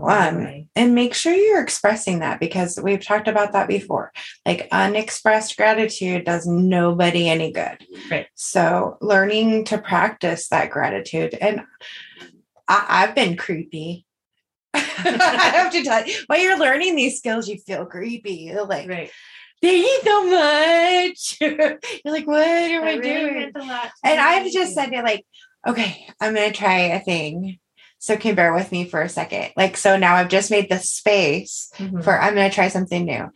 Um, 0.00 0.68
and 0.76 0.94
make 0.94 1.14
sure 1.14 1.34
you're 1.34 1.62
expressing 1.62 2.20
that 2.20 2.40
because 2.40 2.78
we've 2.82 3.04
talked 3.04 3.28
about 3.28 3.52
that 3.52 3.68
before. 3.68 4.12
Like 4.46 4.68
unexpressed 4.72 5.56
gratitude 5.56 6.24
does 6.24 6.46
nobody 6.46 7.28
any 7.28 7.52
good. 7.52 7.78
Right. 8.10 8.26
So 8.34 8.96
learning 9.00 9.64
to 9.66 9.78
practice 9.78 10.48
that 10.48 10.70
gratitude. 10.70 11.34
And 11.40 11.62
I, 12.68 12.86
I've 12.88 13.14
been 13.14 13.36
creepy. 13.36 14.06
I 14.74 14.80
have 15.54 15.72
to 15.72 15.82
tell 15.82 16.06
you, 16.06 16.14
while 16.26 16.38
you're 16.40 16.58
learning 16.58 16.96
these 16.96 17.18
skills, 17.18 17.48
you 17.48 17.58
feel 17.58 17.84
creepy. 17.84 18.50
You're 18.52 18.64
like, 18.64 18.88
Right. 18.88 19.10
thank 19.60 19.84
you 19.84 20.00
so 20.02 20.24
much. 20.30 21.36
you're 22.04 22.14
like, 22.14 22.26
what 22.26 22.42
am 22.46 22.84
I 22.84 22.92
That 22.92 22.98
really 23.00 23.20
doing? 23.20 23.34
meant 23.34 23.56
a 23.56 23.58
lot 23.64 23.90
And. 24.04 24.18
I've 24.20 24.50
just 24.50 24.74
said 24.74 24.86
to 24.90 25.02
like, 25.02 25.26
okay, 25.66 26.06
I'm 26.20 26.34
gonna 26.34 26.52
try 26.52 26.78
a 26.78 27.00
thing. 27.00 27.58
So 28.02 28.16
can 28.16 28.30
you 28.30 28.34
bear 28.34 28.52
with 28.52 28.72
me 28.72 28.84
for 28.84 29.00
a 29.00 29.08
second. 29.08 29.52
Like, 29.56 29.76
so 29.76 29.96
now 29.96 30.16
I've 30.16 30.28
just 30.28 30.50
made 30.50 30.68
the 30.68 30.80
space 30.80 31.70
Mhm. 31.78 32.02
for 32.02 32.20
I'm 32.20 32.34
gonna 32.34 32.50
try 32.50 32.66
something 32.66 33.04
new. 33.04 33.30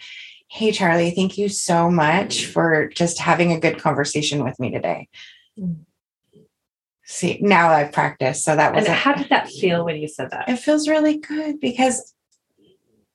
Hey 0.49 0.73
Charlie, 0.73 1.12
thank 1.12 1.38
you 1.38 1.49
so 1.49 1.88
much 1.88 2.46
for 2.46 2.88
just 2.88 3.20
having 3.20 3.52
a 3.52 3.61
good 3.61 3.78
conversation 3.78 4.42
with 4.42 4.58
me 4.58 4.73
today. 4.73 5.08
Mm. 5.56 5.85
See, 7.04 7.38
now 7.40 7.68
I've 7.68 7.92
practiced. 7.92 8.42
So 8.42 8.56
that 8.56 8.75
was 8.75 8.87
And 8.87 8.94
how 8.94 9.12
did 9.14 9.28
that 9.28 9.49
feel 9.49 9.85
when 9.85 9.94
you 9.99 10.08
said 10.08 10.32
that? 10.32 10.49
it 10.49 10.56
feels 10.56 10.88
really 10.88 11.18
good 11.18 11.61
because 11.61 12.12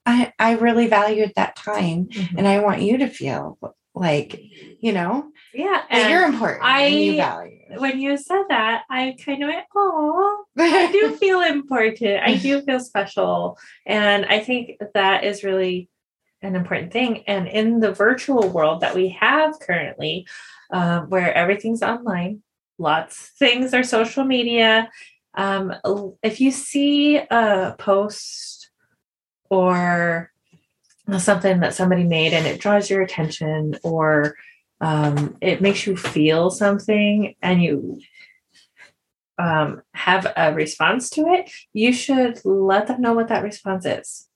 I 0.05 0.31
I 0.39 0.53
really 0.53 0.87
valued 0.87 1.33
that 1.35 1.57
time 1.57 2.05
Mhm. 2.05 2.35
and 2.37 2.47
I 2.47 2.59
want 2.59 2.81
you 2.81 2.97
to 2.99 3.07
feel 3.09 3.59
like, 3.93 4.39
you 4.79 4.93
know, 4.93 5.30
Yeah. 5.53 5.81
that 5.89 6.09
you're 6.09 6.23
And 6.25 6.33
important 6.33 6.63
and 6.63 6.93
you 6.95 7.13
I- 7.13 7.15
value. 7.17 7.57
when 7.77 7.99
you 7.99 8.17
said 8.17 8.43
that, 8.49 8.83
I 8.89 9.15
kind 9.23 9.43
of 9.43 9.49
went, 9.49 9.65
oh, 9.75 10.45
I 10.57 10.91
do 10.91 11.15
feel 11.17 11.41
important. 11.41 12.21
I 12.23 12.35
do 12.35 12.61
feel 12.61 12.79
special. 12.79 13.57
And 13.85 14.25
I 14.25 14.39
think 14.39 14.77
that 14.93 15.23
is 15.23 15.43
really 15.43 15.89
an 16.41 16.55
important 16.55 16.91
thing. 16.91 17.23
And 17.27 17.47
in 17.47 17.79
the 17.79 17.91
virtual 17.93 18.49
world 18.49 18.81
that 18.81 18.95
we 18.95 19.09
have 19.09 19.59
currently, 19.59 20.25
um, 20.71 21.09
where 21.09 21.33
everything's 21.33 21.83
online, 21.83 22.41
lots 22.77 23.21
of 23.25 23.29
things 23.37 23.73
are 23.73 23.83
social 23.83 24.23
media. 24.23 24.89
Um, 25.35 25.73
if 26.23 26.41
you 26.41 26.51
see 26.51 27.17
a 27.17 27.75
post 27.77 28.69
or 29.49 30.31
something 31.17 31.59
that 31.59 31.73
somebody 31.73 32.03
made 32.05 32.33
and 32.33 32.45
it 32.47 32.59
draws 32.59 32.89
your 32.89 33.01
attention 33.01 33.75
or 33.83 34.35
um, 34.81 35.37
it 35.41 35.61
makes 35.61 35.85
you 35.87 35.95
feel 35.95 36.49
something 36.49 37.35
and 37.41 37.63
you 37.63 37.99
um, 39.37 39.81
have 39.93 40.31
a 40.35 40.53
response 40.53 41.09
to 41.11 41.21
it, 41.33 41.49
you 41.73 41.93
should 41.93 42.43
let 42.45 42.87
them 42.87 43.01
know 43.01 43.13
what 43.13 43.29
that 43.29 43.43
response 43.43 43.85
is. 43.85 44.27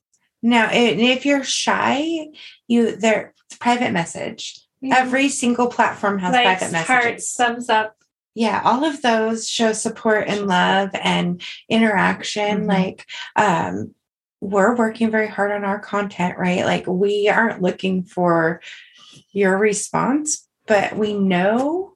Now, 0.41 0.69
if 0.71 1.25
you're 1.25 1.43
shy, 1.43 2.27
you 2.67 2.95
there 2.95 3.33
private 3.59 3.91
message. 3.91 4.59
Every 4.83 5.29
single 5.29 5.67
platform 5.67 6.19
has 6.19 6.33
Likes, 6.33 6.59
private 6.69 6.75
hearts, 6.87 7.03
messages. 7.05 7.33
thumbs 7.35 7.69
up. 7.69 7.95
yeah, 8.35 8.61
all 8.63 8.83
of 8.83 9.01
those 9.01 9.49
show 9.49 9.71
support 9.73 10.27
and 10.27 10.45
love 10.45 10.89
and 10.93 11.41
interaction. 11.69 12.65
Mhm. 12.65 12.67
Like, 12.67 13.05
um, 13.35 13.95
we're 14.41 14.75
working 14.75 15.09
very 15.09 15.27
hard 15.27 15.51
on 15.51 15.63
our 15.63 15.79
content, 15.79 16.37
right? 16.37 16.65
Like, 16.65 16.85
we 16.85 17.29
aren't 17.29 17.61
looking 17.63 18.03
for 18.03 18.61
your 19.31 19.57
response, 19.57 20.47
but 20.67 20.95
we 20.97 21.13
know 21.13 21.93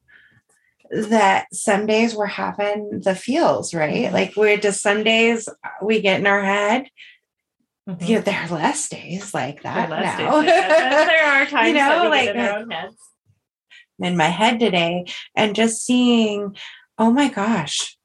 that 0.92 1.46
some 1.54 1.86
days 1.86 2.16
we're 2.16 2.26
having 2.26 3.02
the 3.04 3.14
feels, 3.16 3.74
right? 3.74 4.08
Mhm. 4.10 4.12
Like, 4.12 4.36
we're 4.36 4.58
just 4.58 4.82
some 4.82 5.04
days 5.04 5.48
we 5.84 6.02
get 6.02 6.20
in 6.20 6.26
our 6.28 6.44
head. 6.44 6.90
Mhm. 7.88 8.08
Yeah, 8.08 8.22
there 8.22 8.40
are 8.42 8.48
less 8.50 8.90
days 8.90 9.34
like 9.34 9.62
There 9.62 9.74
that 9.74 9.90
days 10.18 10.26
now. 10.28 10.42
that. 10.42 10.70
But 10.70 11.06
there 11.06 11.26
are 11.26 11.46
times 11.48 11.68
you 11.68 11.74
know, 11.76 12.10
like, 12.10 12.30
in 12.30 12.38
our 12.40 12.60
own 12.60 12.72
heads. 12.72 12.96
in 14.00 14.18
my 14.18 14.26
head 14.30 14.60
today 14.60 15.06
and 15.36 15.56
just 15.56 15.86
seeing, 15.86 16.56
oh 16.98 17.12
my 17.12 17.28
gosh, 17.30 17.98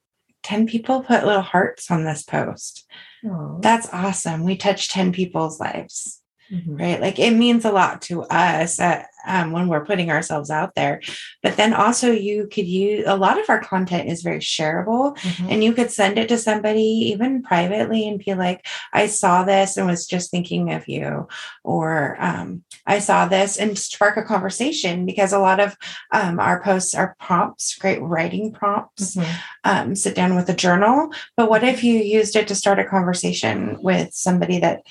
10 0.43 0.67
people 0.67 1.01
put 1.01 1.25
little 1.25 1.41
hearts 1.41 1.89
on 1.89 2.03
this 2.03 2.21
post. 2.23 2.85
Aw. 3.25 3.59
That's 3.61 3.89
awesome. 3.91 4.43
We 4.43 4.57
touched 4.57 4.91
10 4.91 5.11
people's 5.11 5.59
lives. 5.59 6.21
Mhm. 6.51 6.79
right? 6.79 7.01
Like 7.01 7.17
it 7.19 7.31
means 7.31 7.65
a 7.65 7.71
lot 7.71 8.01
to 8.03 8.21
us 8.23 8.79
uh, 8.79 9.03
um, 9.25 9.51
when 9.51 9.67
we're 9.67 9.85
putting 9.85 10.11
ourselves 10.11 10.51
out 10.51 10.75
there. 10.75 11.01
But 11.41 11.57
then 11.57 11.73
also, 11.73 12.11
you 12.11 12.47
could 12.51 12.67
use 12.67 13.03
a 13.07 13.17
lot 13.17 13.39
of 13.39 13.49
our 13.49 13.59
content 13.59 14.09
is 14.09 14.21
very 14.21 14.39
shareable, 14.39 15.17
Mhm. 15.17 15.51
and 15.51 15.63
you 15.63 15.73
could 15.73 15.89
send 15.89 16.19
it 16.19 16.29
to 16.29 16.37
somebody 16.37 16.83
even 17.11 17.41
privately 17.41 18.07
and 18.07 18.19
be 18.23 18.35
like, 18.35 18.65
I 18.93 19.07
saw 19.07 19.43
this 19.43 19.77
and 19.77 19.87
was 19.87 20.05
just 20.05 20.29
thinking 20.29 20.71
of 20.73 20.87
you, 20.87 21.27
or 21.63 22.15
um, 22.19 22.63
I 22.85 22.99
saw 22.99 23.27
this 23.27 23.57
and 23.57 23.75
spark 23.77 24.15
a 24.17 24.21
conversation 24.23 25.07
because 25.07 25.33
a 25.33 25.39
lot 25.39 25.59
of 25.59 25.75
um, 26.11 26.39
our 26.39 26.61
posts 26.61 26.93
are 26.93 27.15
prompts, 27.19 27.75
great 27.75 28.01
writing 28.01 28.51
prompts 28.53 29.15
Mhm. 29.15 29.25
um, 29.63 29.95
sit 29.95 30.13
down 30.13 30.35
with 30.35 30.47
a 30.49 30.53
journal. 30.53 31.11
But 31.35 31.49
what 31.49 31.63
if 31.63 31.83
you 31.83 31.95
used 31.99 32.35
it 32.35 32.47
to 32.49 32.55
start 32.55 32.77
a 32.77 32.85
conversation 32.85 33.77
with 33.81 34.13
somebody 34.13 34.59
that 34.59 34.83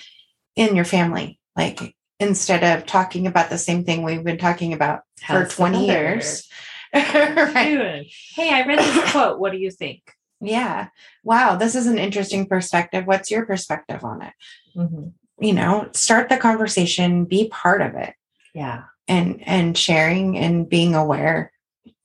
in 0.56 0.74
your 0.74 0.84
family, 0.84 1.38
like 1.56 1.94
instead 2.20 2.62
of 2.64 2.86
talking 2.86 3.26
about 3.26 3.50
the 3.50 3.58
same 3.58 3.84
thing 3.84 4.02
we've 4.02 4.24
been 4.24 4.38
talking 4.38 4.72
about 4.72 5.00
for 5.18 5.24
How's 5.40 5.48
the 5.50 5.54
20 5.56 5.86
years? 5.86 6.48
right. 6.94 8.06
Hey, 8.34 8.50
I 8.52 8.64
read 8.66 8.78
this 8.78 9.10
quote. 9.12 9.38
What 9.38 9.52
do 9.52 9.58
you 9.58 9.70
think? 9.70 10.02
Yeah. 10.40 10.88
Wow. 11.22 11.56
This 11.56 11.74
is 11.74 11.86
an 11.86 11.98
interesting 11.98 12.46
perspective. 12.46 13.06
What's 13.06 13.30
your 13.30 13.46
perspective 13.46 14.04
on 14.04 14.22
it? 14.22 14.32
Mhm. 14.76 15.12
You 15.38 15.52
know, 15.52 15.88
start 15.92 16.28
the 16.28 16.36
conversation, 16.36 17.24
be 17.24 17.48
part 17.48 17.82
of 17.82 17.94
it 17.94 18.14
Yeah. 18.54 18.84
and 19.08 19.42
and 19.46 19.76
sharing 19.76 20.38
and 20.38 20.68
being 20.68 20.94
aware. 20.94 21.50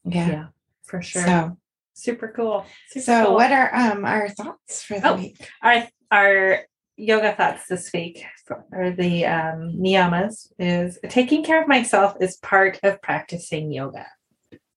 yeah. 0.03 0.27
Yeah. 0.29 0.45
for 0.85 1.01
sure. 1.01 1.23
So 1.25 1.57
Super 1.93 2.31
cool. 2.35 2.65
Super 2.89 3.03
so 3.03 3.25
cool. 3.25 3.35
what 3.35 3.51
are 3.51 3.75
um 3.75 4.05
our 4.05 4.29
thoughts 4.29 4.81
for 4.83 4.99
the 4.99 5.09
Oh. 5.09 5.15
week? 5.15 5.37
our 5.61 5.87
our 6.11 6.59
yoga 6.99 7.33
thoughts 7.33 7.67
this 7.67 7.91
week 7.93 8.23
or 8.71 8.91
the 8.91 9.25
um, 9.25 9.73
niyamas 9.77 10.51
is 10.59 10.99
taking 11.09 11.43
care 11.43 11.61
of 11.61 11.67
myself 11.67 12.15
is 12.19 12.37
part 12.37 12.79
of 12.83 13.01
practicing 13.01 13.71
yoga 13.71 14.05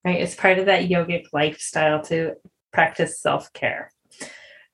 right 0.05 0.21
it's 0.21 0.35
part 0.35 0.59
of 0.59 0.67
that 0.67 0.89
yogic 0.89 1.25
lifestyle 1.33 2.01
to 2.03 2.35
practice 2.73 3.21
self-care 3.21 3.91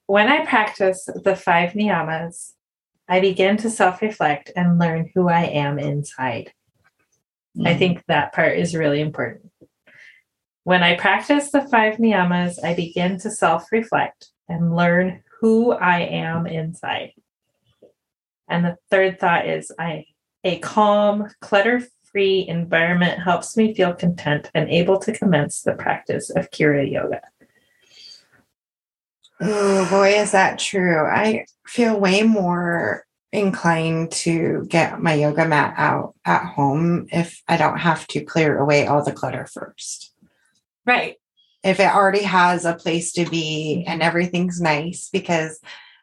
when 0.07 0.29
i 0.29 0.45
practice 0.45 1.09
the 1.25 1.35
five 1.35 1.73
niyamas 1.73 2.53
i 3.09 3.19
begin 3.21 3.57
to 3.57 3.71
self-reflect 3.71 4.53
and 4.55 4.79
learn 4.79 5.11
who 5.15 5.29
i 5.29 5.43
am 5.45 5.79
inside 5.79 6.53
I 7.65 7.75
Mm. 7.75 7.79
think 7.79 8.05
that 8.07 8.33
part 8.33 8.57
is 8.59 8.77
really 8.77 9.01
important. 9.01 9.51
When 10.65 10.83
I 10.83 10.95
practice 10.97 11.51
the 11.51 11.63
five 11.63 11.97
niyamas, 11.97 12.63
I 12.63 12.75
begin 12.75 13.19
to 13.21 13.31
self 13.31 13.73
reflect 13.73 14.29
and 14.49 14.77
learn 14.77 15.25
who 15.41 15.73
I 15.73 16.01
am 16.01 16.47
inside. 16.47 17.13
And 18.49 18.65
the 18.65 18.77
third 18.91 19.21
thought 19.21 19.47
is 19.47 19.71
I 19.79 20.07
a 20.45 20.59
calm, 20.61 21.29
clutter-free 21.41 22.47
environment 22.49 23.21
helps 23.21 23.57
me 23.57 23.75
feel 23.75 23.93
content 23.93 24.51
and 24.55 24.69
able 24.69 24.99
to 25.01 25.13
commence 25.13 25.63
the 25.63 25.75
practice 25.75 26.31
of 26.31 26.51
kriya 26.51 26.91
yoga. 26.91 27.21
Oh 29.41 29.89
boy, 29.91 30.15
is 30.15 30.33
that 30.33 30.59
true. 30.59 31.07
I 31.07 31.45
feel 31.67 31.99
way 31.99 32.23
more 32.23 33.05
inclined 33.31 34.11
to 34.11 34.65
get 34.69 35.01
my 35.01 35.15
yoga 35.15 35.47
mat 35.47 35.75
out 35.77 36.15
at 36.25 36.45
home 36.45 37.07
if 37.13 37.43
I 37.47 37.57
don't 37.57 37.79
have 37.79 38.07
to 38.09 38.25
clear 38.25 38.59
away 38.59 38.87
all 38.87 39.05
the 39.05 39.13
clutter 39.13 39.47
first. 39.47 40.15
Right. 40.87 41.17
If 41.63 41.79
it 41.81 41.95
already 41.95 42.23
has 42.23 42.65
a 42.65 42.75
place 42.75 43.13
to 43.13 43.29
be 43.29 43.85
and 43.87 44.03
everything's 44.03 44.61
nice, 44.61 45.11
because 45.13 45.61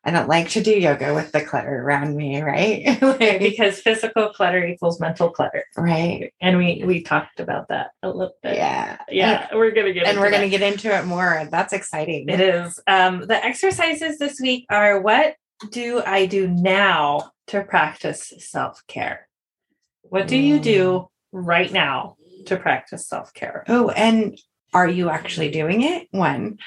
I 0.08 0.12
don't 0.12 0.30
like 0.30 0.50
to 0.50 0.62
do 0.62 0.72
yoga 0.72 1.16
with 1.16 1.32
the 1.32 1.42
clutter 1.44 1.82
around 1.82 2.16
me, 2.16 2.40
right? 2.42 2.98
Like, 3.02 3.40
Because 3.40 3.80
physical 3.82 4.30
clutter 4.30 4.64
equals 4.64 5.00
mental 5.00 5.32
clutter. 5.32 5.64
right. 5.76 6.32
And 6.42 6.58
we 6.60 6.84
we 6.86 7.02
talked 7.02 7.40
about 7.40 7.70
that 7.70 7.88
a 8.04 8.10
little 8.10 8.36
bit. 8.44 8.56
Yeah. 8.56 8.98
Yeah. 9.10 9.48
we're 9.56 9.72
gonna 9.72 9.94
get 9.94 10.04
And 10.04 10.10
into 10.12 10.20
we're 10.22 10.30
that. 10.30 10.38
going 10.38 10.50
to 10.52 10.58
get 10.58 10.72
into 10.74 10.96
it 10.96 11.06
more. 11.06 11.48
That's 11.50 11.74
exciting. 11.74 12.30
It 12.30 12.40
is. 12.40 12.80
Um, 12.88 13.22
the 13.28 13.44
exercises 13.44 14.20
this 14.20 14.40
week 14.40 14.66
are 14.70 15.02
what 15.02 15.36
do 15.72 16.04
I 16.06 16.28
do 16.28 16.48
now 16.50 17.32
to 17.48 17.64
practice 17.64 18.32
self 18.38 18.82
care? 18.88 19.28
What 20.04 20.28
do 20.28 20.38
you 20.38 20.60
do 20.60 21.08
right 21.32 21.72
now 21.72 22.16
to 22.46 22.58
practice 22.58 23.08
self 23.08 23.34
care? 23.34 23.64
Oh, 23.68 23.90
and 23.90 24.40
are 24.74 24.88
you 24.88 25.10
actually 25.10 25.50
doing 25.50 25.82
it? 25.82 26.08
One, 26.12 26.58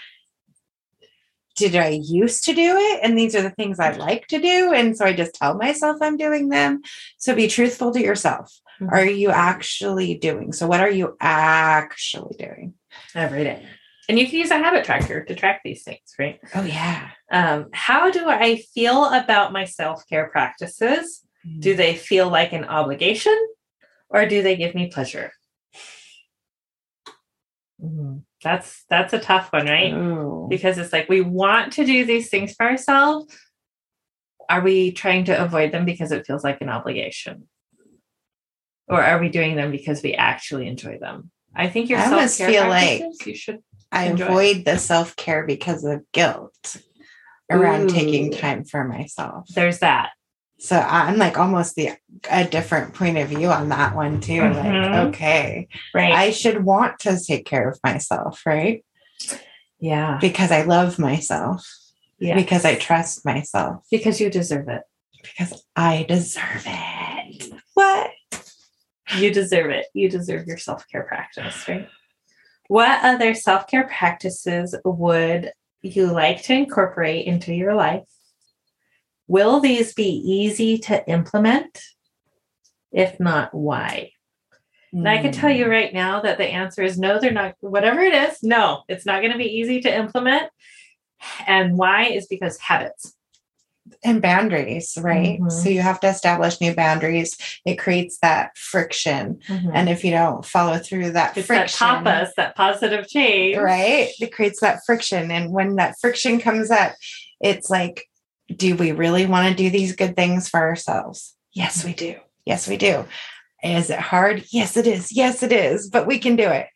did 1.59 1.77
I 1.77 2.01
used 2.03 2.44
to 2.44 2.55
do 2.55 2.77
it? 2.77 3.01
And 3.03 3.18
these 3.18 3.35
are 3.35 3.42
the 3.42 3.51
things 3.51 3.79
I 3.79 3.90
like 3.92 4.27
to 4.29 4.38
do. 4.40 4.73
And 4.73 4.97
so 4.97 5.05
I 5.05 5.12
just 5.12 5.35
tell 5.35 5.57
myself 5.57 5.99
I'm 6.01 6.16
doing 6.16 6.49
them. 6.49 6.83
So 7.18 7.35
be 7.35 7.49
truthful 7.49 7.92
to 7.92 8.01
yourself. 8.01 8.53
Mhm. 8.81 8.92
Are 8.92 9.05
you 9.05 9.31
actually 9.31 10.14
doing? 10.14 10.53
So, 10.53 10.66
what 10.66 10.81
are 10.81 10.90
you 10.90 11.16
actually 11.21 12.37
doing? 12.38 12.75
Every 13.14 13.44
day. 13.44 13.66
And 14.09 14.18
you 14.18 14.27
can 14.27 14.38
use 14.38 14.51
a 14.51 14.57
habit 14.57 14.85
tracker 14.85 15.25
to 15.25 15.35
track 15.35 15.61
these 15.64 15.83
things, 15.83 16.14
right? 16.18 16.40
Oh, 16.55 16.62
yeah. 16.62 17.11
Um, 17.31 17.66
how 17.73 18.11
do 18.11 18.27
I 18.29 18.57
feel 18.75 19.05
about 19.07 19.53
my 19.53 19.64
self 19.64 20.07
care 20.09 20.29
practices? 20.29 21.25
Do 21.61 21.75
they 21.75 21.94
feel 21.94 22.29
like 22.29 22.53
an 22.53 22.64
obligation 22.64 23.37
or 24.11 24.27
do 24.27 24.42
they 24.42 24.57
give 24.57 24.75
me 24.75 24.88
pleasure? 24.88 25.33
Mhm. 27.83 28.23
That's 28.42 28.85
that's 28.88 29.12
a 29.12 29.18
tough 29.18 29.53
one, 29.53 29.66
right? 29.66 29.92
Oh. 29.92 30.46
because 30.48 30.79
it's 30.79 30.92
like 30.92 31.09
we 31.09 31.20
want 31.20 31.72
to 31.74 31.85
do 31.85 32.05
these 32.05 32.31
things 32.31 32.53
for 32.55 32.66
ourselves. 32.66 33.35
Are 34.48 34.61
we 34.62 34.92
trying 34.92 35.24
to 35.27 35.42
avoid 35.44 35.72
them 35.72 35.85
because 35.85 36.12
it 36.12 36.27
feels 36.27 36.44
like 36.44 36.61
an 36.61 36.68
obligation? 36.68 37.48
Or 38.88 39.03
are 39.03 39.18
we 39.20 39.29
doing 39.29 39.57
them 39.57 39.70
because 39.70 40.03
we 40.03 40.14
actually 40.14 40.66
enjoy 40.68 40.98
them? 40.98 41.31
I 41.55 41.68
think 41.68 41.90
your 41.90 41.98
I 41.98 42.05
almost 42.07 42.37
self-care 42.37 42.61
feel 42.62 42.70
like- 42.70 43.27
you 43.27 43.35
should 43.35 43.59
I 43.90 44.05
enjoy. 44.07 44.27
avoid 44.27 44.64
the 44.64 44.79
self 44.79 45.16
care 45.16 45.44
because 45.46 45.85
of 45.85 46.03
guilt 46.12 46.77
around 47.51 47.88
taking 47.90 48.31
time 48.31 48.64
for 48.64 48.85
myself. 48.85 49.46
there's 49.55 49.79
that. 49.81 50.11
So 50.61 50.77
I'm 50.77 51.16
like 51.18 51.38
almost 51.38 51.77
the 51.77 51.90
a 52.31 52.44
different 52.44 52.92
point 52.94 53.16
of 53.16 53.29
view 53.29 53.49
on 53.49 53.68
that 53.68 53.94
one 53.94 54.21
too. 54.21 54.40
Mhm. 54.40 54.55
Like, 54.57 55.09
okay, 55.14 55.68
Right. 55.94 56.12
I 56.12 56.31
should 56.31 56.64
want 56.64 56.99
to 57.01 57.18
take 57.18 57.47
care 57.47 57.68
of 57.68 57.79
myself, 57.85 58.42
right? 58.44 58.85
yeah. 59.79 60.18
Because 60.21 60.51
I 60.51 60.62
love 60.62 60.99
myself, 60.99 61.64
Yeah. 62.18 62.35
because 62.35 62.64
I 62.64 62.75
trust 62.75 63.25
myself, 63.25 63.85
because 63.90 64.21
you 64.21 64.31
deserve 64.31 64.68
it. 64.68 64.83
because 65.23 65.62
I 65.77 66.05
deserve 66.09 66.64
it. 66.66 67.53
What? 67.75 68.11
You 69.16 69.33
deserve 69.33 69.71
it. 69.71 69.87
You 69.94 70.09
deserve 70.09 70.47
your 70.47 70.57
self-care 70.59 71.03
practice, 71.05 71.68
right? 71.68 71.88
What 72.68 73.03
other 73.05 73.35
self-care 73.35 73.87
practices 73.88 74.75
would 74.85 75.53
you 75.83 76.07
like 76.07 76.42
to 76.44 76.55
incorporate 76.55 77.27
into 77.27 77.53
your 77.55 77.75
life? 77.75 78.05
Will 79.29 79.61
these 79.61 79.93
be 79.95 80.09
easy 80.09 80.79
to 80.79 81.09
implement? 81.09 81.81
If 82.91 83.21
not, 83.21 83.55
why? 83.55 84.12
And 84.93 85.07
I 85.07 85.19
can 85.19 85.33
tell 85.33 85.51
you 85.51 85.69
right 85.69 85.93
now 85.93 86.23
that 86.23 86.38
the 86.38 86.47
answer 86.47 86.83
is 86.83 86.99
no, 86.99 87.21
they're 87.21 87.31
not. 87.31 87.55
Whatever 87.61 88.01
it 88.01 88.14
is, 88.14 88.43
no, 88.43 88.85
it's 88.88 89.05
not 89.05 89.21
going 89.21 89.33
to 89.33 89.38
be 89.38 89.45
easy 89.45 89.81
to 89.83 89.95
implement. 89.95 90.51
And 91.47 91.77
why 91.77 92.05
is 92.07 92.27
because 92.27 92.59
habits. 92.59 93.14
and 94.05 94.21
boundaries, 94.21 94.97
right? 95.01 95.41
Mhm. 95.41 95.51
So 95.51 95.71
you 95.71 95.81
have 95.81 95.99
to 96.01 96.09
establish 96.09 96.61
new 96.61 96.75
boundaries. 96.75 97.38
It 97.64 97.77
creates 97.77 98.19
that 98.21 98.57
friction, 98.57 99.41
and 99.49 99.88
if 99.88 100.05
you 100.05 100.11
don't 100.11 100.45
follow 100.45 100.77
through 100.79 101.12
that 101.12 101.37
it's 101.38 101.49
that 101.49 101.71
friction, 101.71 101.87
tapas, 101.87 102.35
that 102.37 102.55
positive 102.55 103.09
change. 103.09 103.57
right? 103.57 104.11
It 104.21 104.31
creates 104.33 104.61
that 104.61 104.81
friction, 104.85 105.31
and 105.31 105.51
when 105.53 105.77
that 105.77 105.95
friction 106.01 106.38
comes 106.38 106.71
up, 106.71 106.97
it's 107.41 107.71
like, 107.71 108.05
do 108.54 108.76
we 108.76 108.92
really 108.92 109.26
want 109.26 109.48
to 109.48 109.54
do 109.54 109.70
these 109.70 109.94
good 109.96 110.16
things 110.16 110.48
for 110.48 110.61
ourselves? 110.61 111.37
Yes, 111.52 111.84
we 111.84 111.92
do. 111.94 112.16
Yes, 112.44 112.68
we 112.68 112.76
do. 112.76 113.04
Is 113.62 113.90
it 113.90 113.98
hard? 113.98 114.44
Yes, 114.50 114.76
it 114.76 114.87
is. 114.87 115.11
Yes, 115.12 115.42
it 115.42 115.52
is. 115.52 115.88
But 115.90 116.06
we 116.06 116.18
can 116.18 116.37
do 116.37 116.48
it 116.48 116.66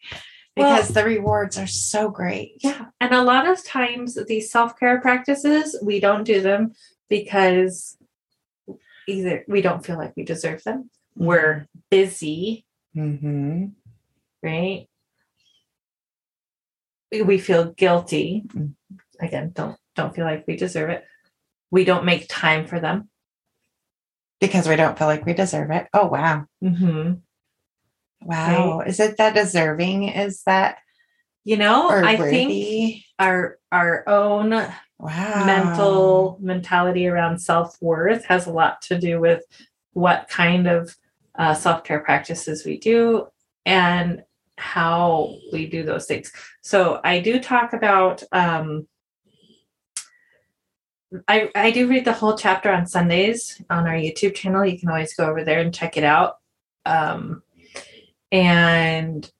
Well- 0.56 0.74
because 0.76 0.88
the 0.92 1.04
rewards 1.04 1.56
are 1.58 1.66
so 1.66 2.10
great. 2.10 2.56
Yeah. 2.62 2.86
And 3.00 3.14
a 3.14 3.22
lot 3.22 3.46
of 3.48 3.64
times 3.64 4.18
these 4.26 4.50
self-care 4.50 5.00
practices, 5.00 5.76
we 5.82 6.00
don't 6.00 6.24
do 6.24 6.40
them 6.40 6.72
because 7.08 7.96
either 9.08 9.44
we 9.48 9.62
don't 9.62 9.84
feel 9.84 9.96
like 9.96 10.12
we 10.16 10.24
deserve 10.24 10.62
them. 10.64 10.90
We're 11.14 11.66
busy, 11.90 12.66
Mm-hmm. 12.96 13.66
right? 14.42 14.86
We- 17.10 17.38
feel 17.38 17.72
guilty. 17.72 18.42
Mm. 18.48 18.74
Again, 19.20 19.52
don't 19.54 19.76
don't 19.94 20.14
feel 20.14 20.24
like 20.24 20.46
we 20.46 20.56
deserve 20.56 20.90
it. 20.90 21.04
We 21.72 21.84
don't 21.84 22.04
make 22.04 22.28
time 22.28 22.66
for 22.66 22.78
them. 22.78 23.08
Because 24.40 24.68
we 24.68 24.76
don't 24.76 24.96
feel 24.96 25.08
like 25.08 25.26
we 25.26 25.32
deserve 25.32 25.70
it. 25.70 25.88
Oh, 25.92 26.06
wow. 26.06 26.46
Mm-hmm. 26.62 27.14
Wow. 28.22 28.80
Is 28.80 29.00
it 29.00 29.16
that 29.16 29.34
deserving? 29.34 30.04
Is 30.08 30.42
that 30.44 30.78
You 31.44 31.56
know, 31.56 31.88
I 31.88 32.16
think 32.16 33.02
our 33.18 33.58
our 33.72 34.08
own 34.08 34.50
wow. 34.98 35.46
mental 35.46 36.38
mentality 36.40 37.08
around 37.08 37.40
self-worth 37.40 38.24
has 38.26 38.46
a 38.46 38.52
lot 38.52 38.82
to 38.82 38.98
do 38.98 39.18
with 39.18 39.42
what 39.94 40.28
kind 40.28 40.68
of 40.68 40.94
uh, 41.36 41.54
self 41.54 41.82
care 41.82 42.00
practices 42.00 42.64
we 42.64 42.78
do 42.78 43.26
and 43.64 44.22
how 44.58 45.34
we 45.52 45.66
do 45.66 45.82
those 45.82 46.06
things. 46.06 46.32
So 46.60 47.00
I 47.02 47.20
do 47.20 47.40
talk 47.40 47.72
about. 47.72 48.22
Um, 48.30 48.86
I, 51.28 51.50
I 51.54 51.70
do 51.70 51.88
read 51.88 52.04
the 52.04 52.12
whole 52.12 52.36
chapter 52.36 52.70
on 52.70 52.86
Sundays 52.86 53.60
on 53.70 53.86
our 53.86 53.94
YouTube 53.94 54.34
channel. 54.34 54.64
You 54.64 54.78
can 54.78 54.88
always 54.88 55.14
go 55.14 55.28
over 55.28 55.44
there 55.44 55.60
and 55.60 55.74
check 55.74 55.96
it 55.96 56.04
out. 56.04 56.38
Um, 56.86 57.42
and 58.30 59.30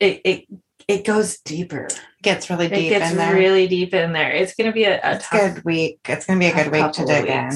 it, 0.00 0.20
it 0.24 0.46
it 0.88 1.04
goes 1.04 1.38
deeper. 1.38 1.88
Gets 2.22 2.50
really 2.50 2.66
It 2.66 2.74
deep 2.74 2.90
gets 2.90 3.12
in 3.12 3.16
there. 3.18 3.34
really 3.34 3.66
deep 3.68 3.94
in 3.94 4.12
there. 4.12 4.30
It's 4.32 4.54
going 4.54 4.68
to 4.70 4.74
be 4.74 4.84
a, 4.84 4.98
a 5.02 5.18
tough 5.18 5.54
good 5.54 5.64
week. 5.64 6.00
It's 6.08 6.26
gonna 6.26 6.38
be 6.40 6.46
a 6.46 6.54
good 6.54 6.72
week 6.72 6.92
to 6.92 7.04
dig 7.04 7.26
in. 7.26 7.50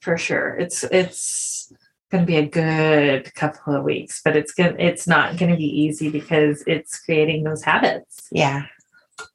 for 0.00 0.16
sure. 0.16 0.56
It's 0.56 0.84
it's 0.84 1.72
going 2.10 2.22
to 2.22 2.26
be 2.26 2.36
a 2.36 2.46
good 2.46 3.34
couple 3.34 3.74
of 3.74 3.84
weeks, 3.84 4.20
but 4.24 4.36
it's 4.36 4.52
going 4.52 4.78
it's 4.78 5.06
not 5.06 5.38
going 5.38 5.50
to 5.50 5.56
be 5.56 5.64
easy 5.64 6.10
because 6.10 6.62
it's 6.66 7.00
creating 7.00 7.42
those 7.44 7.62
habits. 7.62 8.28
Yeah. 8.30 8.66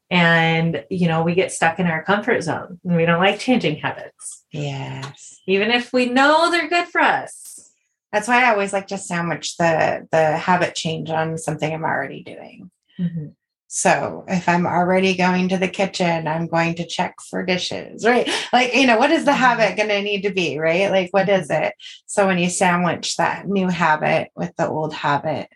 And 0.09 0.85
you 0.89 1.07
know, 1.07 1.23
we 1.23 1.35
get 1.35 1.51
stuck 1.51 1.79
in 1.79 1.87
our 1.87 2.03
comfort 2.03 2.41
zone 2.41 2.79
and 2.83 2.95
we 2.95 3.05
don't 3.05 3.19
like 3.19 3.39
changing 3.39 3.77
habits, 3.77 4.45
Yes. 4.51 5.39
even 5.47 5.71
if 5.71 5.91
we 5.91 6.05
know 6.07 6.49
they're 6.49 6.69
good 6.69 6.87
for 6.87 7.01
us. 7.01 7.71
That's 8.11 8.27
why 8.27 8.43
I 8.43 8.51
always 8.51 8.71
like 8.71 8.87
to 8.87 8.97
sandwich 8.97 9.57
the 9.57 10.07
the 10.11 10.37
habit 10.37 10.75
change 10.75 11.09
on 11.09 11.37
something 11.37 11.73
I'm 11.73 11.83
already 11.83 12.23
doing. 12.23 12.71
Mm-hmm. 12.99 13.27
So 13.67 14.23
if 14.29 14.47
I'm 14.47 14.65
already 14.65 15.15
going 15.15 15.49
to 15.49 15.57
the 15.57 15.67
kitchen, 15.67 16.25
I'm 16.25 16.47
going 16.47 16.75
to 16.75 16.87
check 16.87 17.15
for 17.29 17.43
dishes, 17.43 18.05
right? 18.05 18.29
Like, 18.53 18.73
you 18.73 18.87
know, 18.87 18.97
what 18.97 19.11
is 19.11 19.25
the 19.25 19.31
mm-hmm. 19.31 19.39
habit 19.39 19.75
going 19.75 19.89
to 19.89 20.01
need 20.01 20.21
to 20.21 20.31
be, 20.31 20.57
right? 20.57 20.89
Like, 20.89 21.11
what 21.11 21.27
is 21.27 21.49
mm-hmm. 21.49 21.65
it? 21.65 21.75
So 22.05 22.27
when 22.27 22.37
you 22.37 22.49
sandwich 22.49 23.17
that 23.17 23.47
new 23.47 23.67
habit 23.67 24.31
with 24.35 24.55
the 24.55 24.67
old 24.69 24.93
habit, 24.93 25.49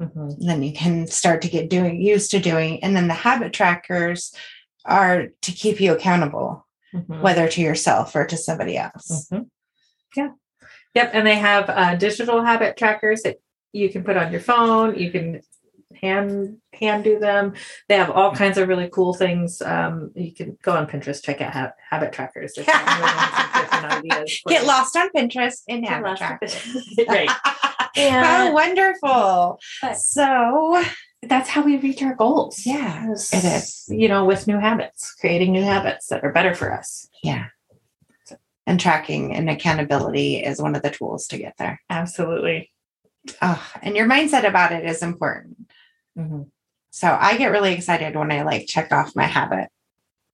Mhm. 0.00 0.36
then 0.46 0.62
you 0.62 0.72
can 0.72 1.06
start 1.06 1.40
to 1.42 1.48
get 1.48 1.70
doing 1.70 2.00
used 2.00 2.30
to 2.32 2.38
doing. 2.38 2.82
And 2.82 2.94
then 2.94 3.08
the 3.08 3.14
habit 3.14 3.52
trackers 3.52 4.34
are 4.84 5.28
to 5.42 5.52
keep 5.52 5.80
you 5.80 5.92
accountable, 5.94 6.66
Mhm. 6.94 7.20
whether 7.20 7.48
to 7.48 7.60
yourself 7.62 8.14
or 8.14 8.26
to 8.26 8.36
somebody 8.36 8.76
else. 8.76 9.28
Mhm. 9.32 9.48
Yeah. 10.14 10.28
Yep. 10.94 11.10
And 11.14 11.26
they 11.26 11.36
have 11.36 11.68
uh, 11.70 11.94
digital 11.96 12.44
habit 12.44 12.76
trackers 12.76 13.22
that 13.22 13.36
you 13.72 13.88
can 13.90 14.04
put 14.04 14.16
on 14.16 14.32
your 14.32 14.40
phone. 14.40 14.98
You 14.98 15.10
can 15.10 15.40
hand 16.02 16.58
hand 16.74 17.04
do 17.04 17.18
them. 17.18 17.54
They 17.88 17.96
have 17.96 18.10
all 18.10 18.34
kinds 18.34 18.58
of 18.58 18.68
really 18.68 18.90
cool 18.92 19.14
things. 19.14 19.62
Um, 19.62 20.12
you 20.14 20.34
can 20.34 20.58
go 20.62 20.72
on 20.72 20.86
Pinterest, 20.86 21.22
check 21.22 21.40
out 21.40 21.52
ha- 21.54 21.72
habit 21.90 22.12
trackers. 22.12 22.52
There's 22.54 22.66
some 22.66 22.84
really 22.86 23.62
different 23.62 23.92
ideas 24.14 24.42
Get 24.46 24.66
lost 24.66 24.94
on 24.96 25.08
Pinterest 25.10 25.62
in 25.66 25.80
Get 25.82 25.90
habit 25.90 26.18
trackers. 26.18 26.54
Right. 27.08 27.30
oh, 27.96 28.00
And 28.00 28.54
wonderful. 28.54 29.58
But- 29.82 29.96
So, 29.98 30.84
that's 31.22 31.48
how 31.48 31.62
we 31.62 31.76
reach 31.78 32.02
our 32.02 32.14
goals. 32.14 32.64
Yeah, 32.66 33.06
it 33.10 33.44
is. 33.44 33.84
You 33.88 34.08
know, 34.08 34.24
with 34.24 34.46
new 34.46 34.58
habits, 34.58 35.14
creating 35.20 35.52
new 35.52 35.62
habits 35.64 36.06
that 36.08 36.24
are 36.24 36.32
better 36.32 36.54
for 36.54 36.72
us. 36.72 37.08
yeah. 37.22 37.46
And 38.68 38.80
tracking 38.80 39.32
and 39.32 39.48
accountability 39.48 40.38
is 40.38 40.60
one 40.60 40.74
of 40.74 40.82
the 40.82 40.90
tools 40.90 41.28
to 41.28 41.38
get 41.38 41.54
there. 41.56 41.80
Absolutely. 41.88 42.72
Oh, 43.40 43.64
and 43.80 43.96
your 43.96 44.08
mindset 44.08 44.44
about 44.44 44.72
it 44.72 44.84
is 44.84 45.02
important. 45.04 45.70
Mhm. 46.18 46.50
So 46.90 47.16
I 47.20 47.36
get 47.36 47.52
really 47.52 47.74
excited 47.74 48.16
when 48.16 48.32
I 48.32 48.42
like 48.42 48.66
check 48.66 48.90
off 48.90 49.14
my 49.14 49.22
habit. 49.24 49.68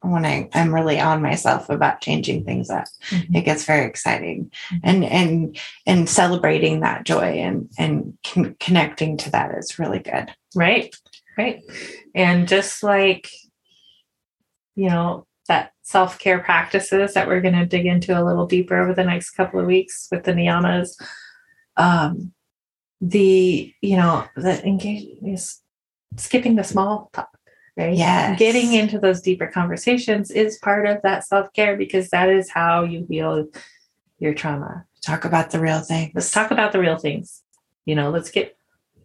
When 0.03 0.27
I, 0.27 0.49
I'm 0.53 0.75
really 0.75 0.99
on 1.01 1.23
myself 1.23 1.71
about 1.71 2.01
changing 2.01 2.45
things 2.45 2.71
up. 2.71 2.85
Mhm. 3.11 3.37
It 3.37 3.43
gets 3.45 3.65
very 3.65 3.87
exciting. 3.87 4.51
Mhm. 4.71 4.81
And 4.83 5.05
and 5.05 5.59
and 5.87 6.09
celebrating 6.09 6.81
that 6.81 7.05
joy 7.05 7.39
and 7.39 7.69
and 7.79 8.19
con- 8.27 8.57
connecting 8.59 9.17
to 9.19 9.31
that 9.31 9.55
is 9.57 9.79
really 9.79 10.01
good. 10.01 10.31
Right. 10.55 10.95
Right. 11.39 11.63
And 12.15 12.47
just 12.49 12.83
like, 12.83 13.31
you 14.75 14.89
know, 14.89 15.27
that 15.49 15.73
self 15.83 16.19
care 16.19 16.41
practices 16.41 17.15
that 17.15 17.27
we're 17.27 17.41
going 17.41 17.55
to 17.55 17.67
dig 17.67 17.87
into 17.87 18.19
a 18.21 18.25
little 18.25 18.47
deeper 18.47 18.77
over 18.79 18.95
the 18.95 19.05
next 19.05 19.31
couple 19.31 19.61
of 19.61 19.67
weeks 19.67 20.09
with 20.11 20.25
the 20.25 20.33
niyamas, 20.33 20.91
um, 21.77 22.33
the, 23.01 23.73
you 23.81 23.97
know, 23.97 24.25
the 24.37 24.65
engage 24.67 25.09
is 25.27 25.61
skipping 26.17 26.57
the 26.57 26.65
small 26.65 27.11
talk, 27.13 27.31
right? 27.77 27.97
Yes. 27.97 28.39
Getting 28.39 28.73
into 28.73 28.99
those 28.99 29.21
deeper 29.21 29.47
conversations 29.47 30.31
is 30.31 30.59
part 30.59 30.87
of 30.87 31.03
that 31.03 31.27
self 31.27 31.53
care 31.53 31.77
because 31.77 32.11
that 32.11 32.29
is 32.29 32.51
how 32.51 32.85
you 32.85 33.07
heal 33.09 33.47
your 34.19 34.35
trauma. 34.35 34.85
Talk 35.05 35.25
about 35.25 35.51
the 35.51 35.61
real 35.61 35.81
thing. 35.81 36.13
Let's 36.15 36.31
talk 36.31 36.51
about 36.51 36.73
the 36.73 36.79
real 36.79 36.99
things. 36.99 37.43
You 37.85 37.95
know, 37.97 38.11
let's 38.11 38.31
get 38.31 38.57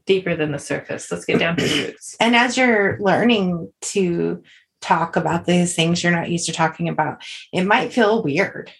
deeper 0.06 0.36
than 0.36 0.52
the 0.52 0.60
surface. 0.60 1.12
Let's 1.12 1.26
get 1.26 1.40
down 1.40 1.58
to 1.58 1.64
the 1.68 1.88
roots. 1.88 2.16
And 2.20 2.36
as 2.36 2.58
you're 2.58 2.98
learning 3.00 3.72
to 3.82 4.44
talk 4.82 5.16
about 5.16 5.46
these 5.46 5.76
things 5.76 6.04
you're 6.04 6.12
not 6.12 6.30
used 6.30 6.46
to 6.48 6.54
talking 6.54 6.88
about, 6.88 7.24
it 7.52 7.64
might 7.64 7.94
feel 7.94 8.24
weird. 8.24 8.72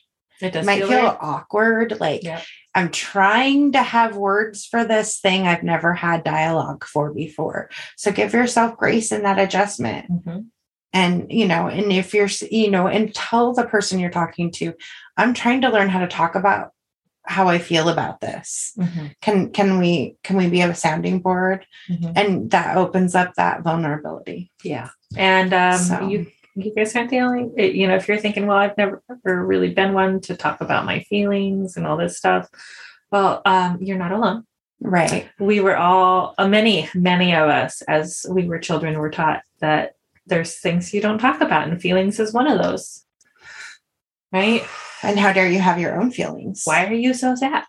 It 0.42 0.48
It 0.48 0.54
does 0.54 0.66
might 0.66 0.80
feel, 0.80 0.90
feel 0.90 1.18
awkward. 1.20 2.00
Like 2.00 2.24
Yep. 2.24 2.44
I'm 2.78 2.92
trying 2.92 3.72
to 3.72 3.82
have 3.82 4.16
words 4.16 4.66
for 4.66 4.86
this 4.86 5.20
thing 5.20 5.48
I've 5.48 5.64
never 5.64 5.94
had 5.96 6.24
dialogue 6.24 6.86
for 6.86 7.12
before. 7.12 7.70
So 7.96 8.12
give 8.12 8.34
yourself 8.34 8.78
grace 8.78 9.12
in 9.12 9.24
that 9.24 9.40
adjustment. 9.40 10.12
Mhm. 10.12 10.46
And, 10.94 11.32
you 11.32 11.48
know, 11.48 11.68
and 11.68 11.92
if 11.92 12.14
you're, 12.14 12.30
you 12.52 12.70
know, 12.72 12.88
and 12.88 13.14
tell 13.14 13.54
the 13.54 13.66
person 13.66 14.00
you're 14.00 14.12
talking 14.12 14.52
to, 14.54 14.74
I'm 15.18 15.34
trying 15.34 15.62
to 15.62 15.70
learn 15.70 15.90
how 15.90 16.00
to 16.00 16.08
talk 16.08 16.36
about 16.36 16.72
how 17.26 17.48
I 17.50 17.58
feel 17.58 17.90
about 17.90 18.22
this. 18.22 18.74
Mhm. 18.80 19.16
Can, 19.22 19.50
can 19.52 19.80
we, 19.80 20.16
can 20.24 20.38
we 20.38 20.48
be 20.48 20.62
a 20.62 20.74
sounding 20.76 21.20
board? 21.20 21.66
Mhm. 21.90 22.14
And 22.16 22.52
that 22.52 22.78
opens 22.78 23.16
up 23.16 23.34
that 23.36 23.64
vulnerability. 23.64 24.52
Yeah. 24.64 24.90
And 25.18 25.52
um, 25.54 25.78
So- 25.80 26.08
you 26.08 26.28
you 26.58 26.74
guys 26.76 26.96
aren't 26.96 27.10
the 27.12 27.20
only 27.20 27.50
it- 27.56 27.76
you 27.76 27.88
know 27.88 27.96
if 27.96 28.08
you're 28.08 28.18
thinking 28.18 28.48
well 28.48 28.58
I've 28.58 28.78
never 28.78 29.02
ever 29.10 29.46
really 29.46 29.74
been 29.74 29.94
one 29.94 30.20
to 30.22 30.36
talk 30.36 30.60
about 30.62 30.86
my 30.86 31.00
feelings 31.02 31.78
and 31.78 31.86
all 31.86 31.98
this 31.98 32.18
stuff. 32.18 32.50
Well, 33.12 33.42
um, 33.46 33.78
you're 33.80 33.98
not 33.98 34.12
alone. 34.12 34.44
Right. 34.82 35.30
We 35.40 35.60
were 35.60 35.78
all 35.78 36.36
uh, 36.38 36.48
many 36.48 36.90
many 36.94 37.34
of 37.34 37.48
us 37.50 37.82
as 37.84 38.26
we 38.30 38.48
were 38.48 38.60
children 38.60 38.98
were 39.00 39.10
taught 39.12 39.42
that 39.60 39.94
there's 40.26 40.60
things 40.60 40.94
you 40.94 41.02
don't 41.02 41.20
talk 41.20 41.40
about 41.42 41.68
and 41.68 41.82
feelings 41.82 42.20
is 42.20 42.34
one 42.34 42.48
of 42.48 42.62
those. 42.62 43.06
Right? 44.34 44.64
And 45.04 45.18
how 45.18 45.32
dare 45.32 45.48
you 45.48 45.60
have 45.60 45.80
your 45.80 46.00
own 46.00 46.12
feelings? 46.12 46.64
Why 46.66 46.86
are 46.86 46.94
you 46.94 47.14
so 47.14 47.34
sad? 47.36 47.64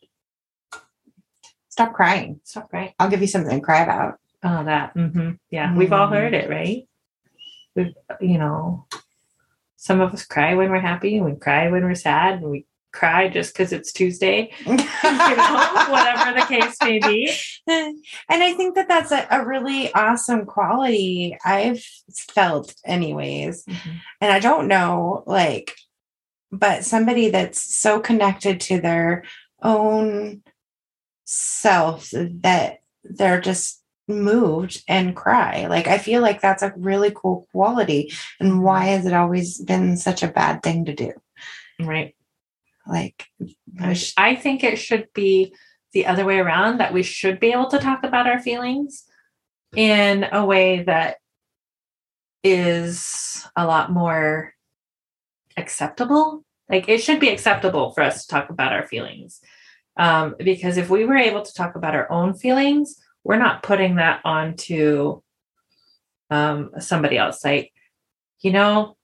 Stop 1.69 1.93
crying. 1.95 2.41
Stop 2.45 2.73
right. 2.73 2.95
I'll 2.99 3.11
give 3.11 3.21
you 3.21 3.27
something 3.29 3.61
to 3.61 3.65
cry 3.65 3.81
about. 3.83 4.19
Oh, 4.43 4.65
that. 4.65 4.93
hmm 4.95 5.33
Yeah, 5.51 5.75
we've 5.77 5.93
all 5.93 6.09
Mhm. 6.09 6.13
heard 6.13 6.35
it, 6.35 6.49
right? 6.51 6.89
You 8.21 8.39
know, 8.39 8.87
some 9.77 10.01
of 10.01 10.13
us 10.13 10.27
cry 10.27 10.55
when 10.55 10.71
we're 10.71 10.81
happy, 10.81 11.17
and 11.17 11.25
we 11.25 11.35
cry 11.37 11.69
when 11.69 11.85
we're 11.85 11.95
sad, 11.95 12.41
and 12.41 12.51
we 12.51 12.67
cry 12.93 13.29
just 13.29 13.53
because 13.53 13.73
it's 13.73 13.93
Tuesday, 13.93 14.51
you 14.67 14.77
know, 14.77 15.87
whatever 15.89 16.39
the 16.39 16.47
case 16.49 16.77
may 16.83 16.99
be. 16.99 17.33
and 17.67 18.03
I 18.29 18.55
think 18.55 18.75
that 18.75 18.89
that's 18.89 19.13
a, 19.13 19.27
a 19.31 19.45
really 19.45 19.93
awesome 19.95 20.47
quality 20.47 21.37
I've 21.45 21.83
felt, 22.33 22.75
anyways. 22.85 23.65
Mm-hmm. 23.65 23.91
And 24.21 24.33
I 24.33 24.41
don't 24.41 24.69
know, 24.69 25.23
like, 25.27 25.77
but 26.51 26.85
somebody 26.85 27.31
that's 27.31 27.77
so 27.77 28.01
connected 28.01 28.61
to 28.63 28.81
their 28.81 29.25
own 29.63 30.43
self 31.25 32.11
that 32.13 32.79
they're 33.05 33.41
just 33.41 33.83
moved 34.09 34.83
and 34.89 35.15
cry. 35.15 35.67
Like, 35.67 35.87
I 35.87 35.99
feel 35.99 36.23
like 36.23 36.41
that's 36.41 36.63
a 36.63 36.73
really 36.77 37.13
cool 37.15 37.47
quality. 37.53 38.13
And 38.41 38.63
why 38.63 38.87
has 38.87 39.07
it 39.07 39.13
always 39.13 39.59
been 39.61 39.97
such 39.97 40.23
a 40.23 40.29
bad 40.29 40.63
thing 40.63 40.87
to 40.87 40.95
do? 40.95 41.13
Right. 41.81 42.15
Like, 42.87 43.27
I 43.79 43.93
sh- 43.93 44.15
I 44.17 44.35
think 44.35 44.65
it 44.65 44.77
should 44.77 45.09
be 45.13 45.55
the 45.93 46.07
other 46.07 46.25
way 46.25 46.39
around 46.39 46.79
that 46.79 46.93
we 46.93 47.03
should 47.03 47.39
be 47.39 47.53
able 47.53 47.69
to 47.69 47.79
talk 47.79 48.03
about 48.03 48.27
our 48.27 48.41
feelings 48.41 49.05
in 49.77 50.27
a 50.33 50.45
way 50.45 50.83
that 50.85 51.17
is 52.43 53.47
a 53.57 53.67
lot 53.67 53.91
more 53.91 54.55
acceptable. 55.57 56.45
Like 56.69 56.89
it 56.89 56.99
should 56.99 57.21
be 57.21 57.29
acceptable 57.29 57.91
for 57.93 58.03
us 58.03 58.23
to 58.25 58.29
talk 58.29 58.51
about 58.51 58.73
our 58.73 58.87
feelings. 58.87 59.41
Um, 59.97 60.37
because 60.39 60.77
if 60.77 60.89
we 60.89 61.05
were 61.05 61.17
able 61.17 61.43
to 61.43 61.55
talk 61.55 61.75
about 61.75 61.95
our 61.95 62.11
own 62.11 62.35
feelings, 62.35 62.97
we're 63.25 63.39
not 63.39 63.63
putting 63.63 63.97
that 63.97 64.21
onto 64.25 65.21
um, 66.31 66.71
somebody 66.79 67.19
else. 67.19 67.45
Like, 67.45 67.73
you 68.41 68.53
know, 68.53 68.97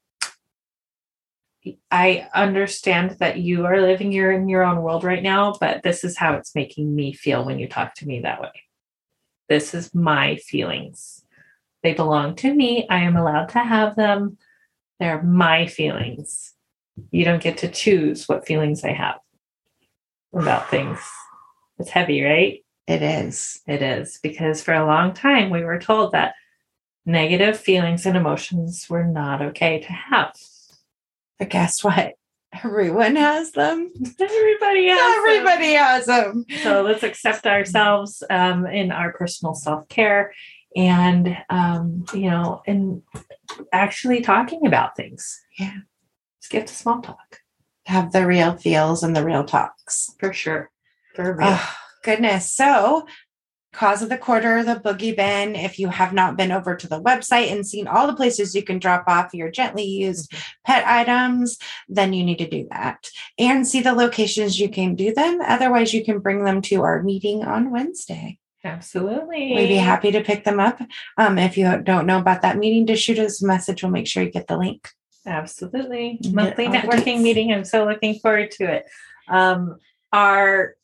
I 1.90 2.28
understand 2.34 3.16
that 3.20 3.38
you 3.38 3.64
are 3.64 3.80
living 3.80 4.12
your 4.12 4.30
in 4.32 4.48
your 4.48 4.62
own 4.62 4.82
world 4.82 5.02
right 5.02 5.22
now, 5.22 5.54
but 5.58 5.82
this 5.82 6.04
is 6.04 6.16
how 6.16 6.34
it's 6.34 6.54
making 6.54 6.94
me 6.94 7.12
feel 7.12 7.44
when 7.44 7.58
you 7.58 7.68
talk 7.68 7.94
to 7.96 8.06
me 8.06 8.20
that 8.20 8.40
way. 8.40 8.52
This 9.48 9.74
is 9.74 9.94
my 9.94 10.36
feelings. 10.36 11.24
They 11.82 11.94
belong 11.94 12.34
to 12.36 12.52
me. 12.52 12.86
I 12.88 13.00
am 13.00 13.16
allowed 13.16 13.50
to 13.50 13.58
have 13.58 13.96
them. 13.96 14.38
They're 15.00 15.22
my 15.22 15.66
feelings. 15.66 16.54
You 17.10 17.24
don't 17.24 17.42
get 17.42 17.58
to 17.58 17.68
choose 17.68 18.28
what 18.28 18.46
feelings 18.46 18.84
I 18.84 18.92
have 18.92 19.18
about 20.32 20.70
things. 20.70 20.98
It's 21.78 21.90
heavy, 21.90 22.22
right? 22.22 22.63
It 22.86 23.02
is. 23.02 23.60
It 23.66 23.82
is 23.82 24.18
because 24.22 24.62
for 24.62 24.74
a 24.74 24.86
long 24.86 25.14
time 25.14 25.50
we 25.50 25.64
were 25.64 25.78
told 25.78 26.12
that 26.12 26.34
negative 27.06 27.58
feelings 27.58 28.06
and 28.06 28.16
emotions 28.16 28.86
were 28.88 29.04
not 29.04 29.40
okay 29.42 29.80
to 29.80 29.92
have. 29.92 30.34
But 31.38 31.50
guess 31.50 31.82
what? 31.82 32.14
Everyone 32.62 33.16
has 33.16 33.52
them. 33.52 33.90
Everybody 34.20 34.88
has 34.88 34.98
them. 34.98 35.24
Everybody 35.26 35.72
has 35.72 36.06
them. 36.06 36.46
So 36.62 36.82
let's 36.82 37.02
accept 37.02 37.46
ourselves 37.46 38.22
um, 38.30 38.66
in 38.66 38.92
our 38.92 39.12
personal 39.12 39.54
self 39.54 39.88
care 39.88 40.32
and, 40.76 41.36
um, 41.50 42.04
you 42.14 42.30
know, 42.30 42.62
and 42.66 43.02
actually 43.72 44.20
talking 44.20 44.66
about 44.66 44.96
things. 44.96 45.40
Yeah. 45.58 45.78
Let's 46.38 46.48
get 46.48 46.66
to 46.68 46.74
small 46.74 47.00
talk 47.00 47.40
Have 47.86 48.12
the 48.12 48.26
real 48.26 48.56
feels 48.56 49.02
and 49.02 49.16
the 49.16 49.24
real 49.24 49.44
talks. 49.44 50.10
for 50.20 50.32
sure. 50.32 50.70
For 51.14 51.34
real. 51.34 51.48
Oh, 51.50 51.74
goodness. 52.04 52.54
So, 52.54 53.06
cause 53.72 54.02
of 54.02 54.08
the 54.08 54.16
quarter, 54.16 54.62
the 54.62 54.76
boogie 54.76 55.16
bin. 55.16 55.56
If 55.56 55.78
you 55.80 55.88
have 55.88 56.12
not 56.12 56.36
been 56.36 56.52
over 56.52 56.76
to 56.76 56.86
the 56.86 57.02
website 57.02 57.50
and 57.50 57.66
seen 57.66 57.88
all 57.88 58.06
the 58.06 58.14
places 58.14 58.54
you 58.54 58.62
can 58.62 58.78
drop 58.78 59.04
off 59.08 59.34
your 59.34 59.50
gently 59.50 59.84
used 59.84 60.32
pet 60.64 60.86
items, 60.86 61.58
then 61.88 62.12
you 62.12 62.24
need 62.24 62.38
to 62.38 62.48
do 62.48 62.68
that 62.70 63.10
and 63.38 63.66
see 63.66 63.80
the 63.80 63.92
locations 63.92 64.60
you 64.60 64.68
can 64.68 64.94
do 64.94 65.12
them. 65.12 65.40
Otherwise, 65.40 65.92
you 65.92 66.04
can 66.04 66.20
bring 66.20 66.44
them 66.44 66.62
to 66.62 66.82
our 66.82 67.02
meeting 67.02 67.42
on 67.42 67.72
Wednesday. 67.72 68.38
Absolutely. 68.62 69.54
We'd 69.54 69.68
be 69.68 69.76
happy 69.76 70.10
to 70.12 70.22
pick 70.22 70.44
them 70.44 70.58
up. 70.58 70.80
Um, 71.18 71.36
if 71.38 71.58
you 71.58 71.82
don't 71.82 72.06
know 72.06 72.18
about 72.18 72.42
that 72.42 72.56
meeting, 72.56 72.86
just 72.86 73.02
shoot 73.02 73.18
us 73.18 73.42
a 73.42 73.46
message. 73.46 73.82
We'll 73.82 73.92
make 73.92 74.06
sure 74.06 74.22
you 74.22 74.30
get 74.30 74.46
the 74.46 74.56
link. 74.56 74.88
Absolutely. 75.26 76.18
Monthly 76.30 76.66
networking 76.68 77.22
meeting. 77.22 77.52
I'm 77.52 77.64
so 77.64 77.84
looking 77.84 78.18
forward 78.20 78.50
to 78.52 78.72
it. 78.72 78.86
Um, 79.28 79.78
our, 80.12 80.76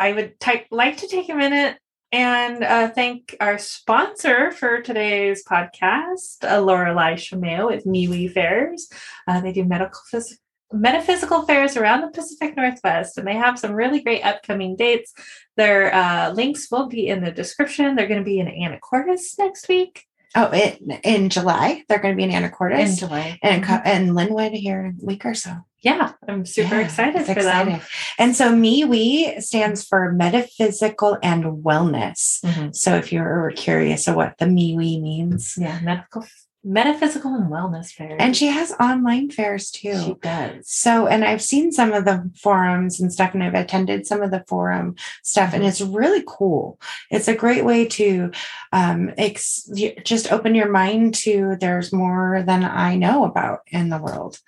I 0.00 0.14
would 0.14 0.40
type, 0.40 0.66
like 0.70 0.96
to 0.96 1.06
take 1.06 1.28
a 1.28 1.34
minute 1.34 1.76
and 2.10 2.64
uh, 2.64 2.88
thank 2.88 3.36
our 3.38 3.58
sponsor 3.58 4.50
for 4.50 4.80
today's 4.80 5.44
podcast, 5.44 6.42
uh, 6.42 6.60
Lorelei 6.60 7.14
Chameo 7.14 7.66
with 7.66 7.84
MeWe 7.84 8.32
Fairs. 8.32 8.88
Uh, 9.28 9.42
they 9.42 9.52
do 9.52 9.62
medical 9.64 10.00
phys- 10.12 10.38
metaphysical 10.72 11.42
fairs 11.42 11.76
around 11.76 12.00
the 12.00 12.08
Pacific 12.08 12.56
Northwest, 12.56 13.18
and 13.18 13.28
they 13.28 13.34
have 13.34 13.58
some 13.58 13.72
really 13.72 14.00
great 14.00 14.22
upcoming 14.22 14.74
dates. 14.74 15.12
Their 15.58 15.94
uh, 15.94 16.32
links 16.32 16.68
will 16.70 16.88
be 16.88 17.06
in 17.06 17.22
the 17.22 17.30
description. 17.30 17.94
They're 17.94 18.08
going 18.08 18.20
to 18.20 18.24
be 18.24 18.40
in 18.40 18.46
Anacortes 18.46 19.38
next 19.38 19.68
week 19.68 20.06
Oh, 20.36 20.50
it, 20.52 20.80
in 21.02 21.28
July, 21.28 21.82
they're 21.88 21.98
going 21.98 22.14
to 22.14 22.16
be 22.16 22.22
in 22.22 22.30
in 22.30 22.96
July. 22.96 23.38
and, 23.42 23.64
co- 23.64 23.80
and 23.84 24.10
Lynnwood 24.10 24.52
here 24.52 24.80
in 24.86 24.98
a 25.02 25.04
week 25.04 25.24
or 25.24 25.34
so. 25.34 25.56
Yeah, 25.80 26.12
I'm 26.28 26.44
super 26.46 26.76
Yeah, 26.76 26.84
excited 26.84 27.24
for 27.26 27.42
them. 27.42 27.80
And 28.18 28.36
so 28.36 28.52
MeWe 28.52 29.40
stands 29.42 29.82
for 29.82 30.12
metaphysical 30.12 31.16
and 31.22 31.44
wellness. 31.64 32.44
Mhm. 32.44 32.74
So 32.76 32.96
if 32.96 33.12
you're 33.12 33.50
curious 33.56 34.06
of 34.06 34.14
what 34.14 34.36
the 34.38 34.44
MeWe 34.44 35.00
means. 35.00 35.56
Yeah, 35.58 35.80
medical, 35.80 36.24
metaphysical, 36.62 37.34
and 37.34 37.50
wellness 37.50 37.90
fairs. 37.90 38.16
And 38.18 38.36
she 38.36 38.48
has 38.48 38.72
online 38.72 39.30
fairs 39.30 39.70
too. 39.70 39.98
she 40.04 40.14
does. 40.20 40.68
So, 40.68 41.06
and 41.06 41.24
I've 41.24 41.42
seen 41.42 41.72
some 41.72 41.92
of 41.92 42.04
the 42.04 42.30
forums 42.36 43.00
and 43.00 43.12
stuff, 43.12 43.34
and 43.34 43.42
I've 43.42 43.54
attended 43.54 44.06
some 44.06 44.22
of 44.22 44.30
the 44.30 44.44
forum 44.46 44.96
stuff, 45.22 45.54
and 45.54 45.64
it's 45.64 45.80
really 45.80 46.22
cool. 46.26 46.78
It's 47.10 47.28
a 47.28 47.34
great 47.34 47.64
way 47.64 47.86
to 47.86 48.30
um, 48.72 49.12
ex- 49.16 49.70
just 50.04 50.32
open 50.32 50.54
your 50.54 50.70
mind 50.70 51.14
to 51.16 51.56
there's 51.60 51.92
more 51.92 52.42
than 52.46 52.64
I 52.64 52.96
know 52.96 53.24
about 53.24 53.60
in 53.68 53.88
the 53.88 53.98
world. 53.98 54.38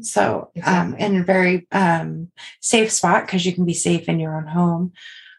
So, 0.00 0.52
um, 0.64 0.94
in 0.94 1.16
a 1.16 1.24
very 1.24 1.66
um, 1.72 2.30
safe 2.60 2.92
spot 2.92 3.26
because 3.26 3.44
you 3.44 3.52
can 3.52 3.64
be 3.64 3.74
safe 3.74 4.08
in 4.08 4.20
your 4.20 4.36
own 4.36 4.46
home. 4.46 4.92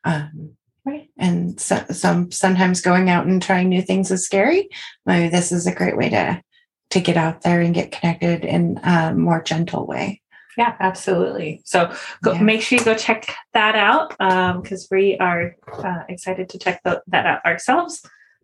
Um, 0.03 0.57
Right. 0.89 1.09
and 1.17 1.59
so, 1.59 1.83
some 1.91 2.31
sometimes 2.31 2.81
going 2.81 3.09
out 3.09 3.25
and 3.27 3.41
trying 3.41 3.69
new 3.69 3.81
things 3.81 4.09
is 4.11 4.25
scary. 4.25 4.69
Maybe 5.05 5.29
this 5.29 5.51
is 5.51 5.67
a 5.67 5.73
great 5.75 5.97
way 5.97 6.09
to 6.09 6.41
to 6.91 6.99
get 6.99 7.17
out 7.17 7.41
there 7.41 7.61
and 7.61 7.73
get 7.75 7.91
connected 7.91 8.43
in 8.43 8.79
a 8.83 9.13
more 9.13 9.41
gentle 9.43 9.85
way. 9.85 10.21
Yeah, 10.57 10.75
absolutely. 10.79 11.61
So 11.63 11.93
go, 12.23 12.33
Yeah. 12.33 12.41
make 12.41 12.61
sure 12.61 12.79
you 12.79 12.83
go 12.83 12.95
check 12.95 13.33
that 13.53 13.75
out 13.75 14.09
because 14.61 14.87
we 14.89 15.15
are 15.19 15.55
uh, 15.71 16.03
excited 16.09 16.49
to 16.49 16.57
check 16.59 16.81
tho- 16.83 17.01
that 17.07 17.25
out 17.25 17.45
ourselves. 17.45 18.01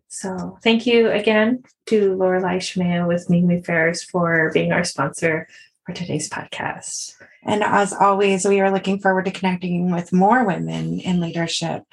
So 0.08 0.56
thank 0.62 0.86
you 0.86 1.10
again 1.10 1.64
to 1.86 2.14
Lorelei 2.14 2.58
Schmale 2.58 3.08
with 3.08 3.26
MeWe 3.28 3.66
Fairs 3.66 4.04
for 4.04 4.50
being 4.54 4.72
our 4.72 4.84
sponsor 4.84 5.48
for 5.86 5.92
today's 5.92 6.28
podcast. 6.28 7.14
And 7.44 7.62
as 7.62 7.92
always, 7.92 8.44
we 8.44 8.60
are 8.60 8.72
looking 8.72 8.98
forward 8.98 9.26
to 9.26 9.30
connecting 9.30 9.92
with 9.92 10.12
more 10.12 10.44
women 10.44 10.98
in 10.98 11.20
leadership 11.20 11.84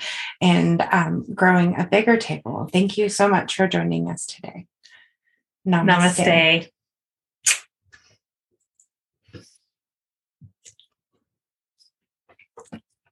and 0.41 0.81
um, 0.91 1.25
growing 1.33 1.79
a 1.79 1.85
bigger 1.85 2.17
table. 2.17 2.67
Thank 2.73 2.97
you 2.97 3.07
so 3.07 3.29
much 3.29 3.55
for 3.55 3.67
joining 3.67 4.09
us 4.09 4.25
today. 4.25 4.65
Namaste. 5.65 6.72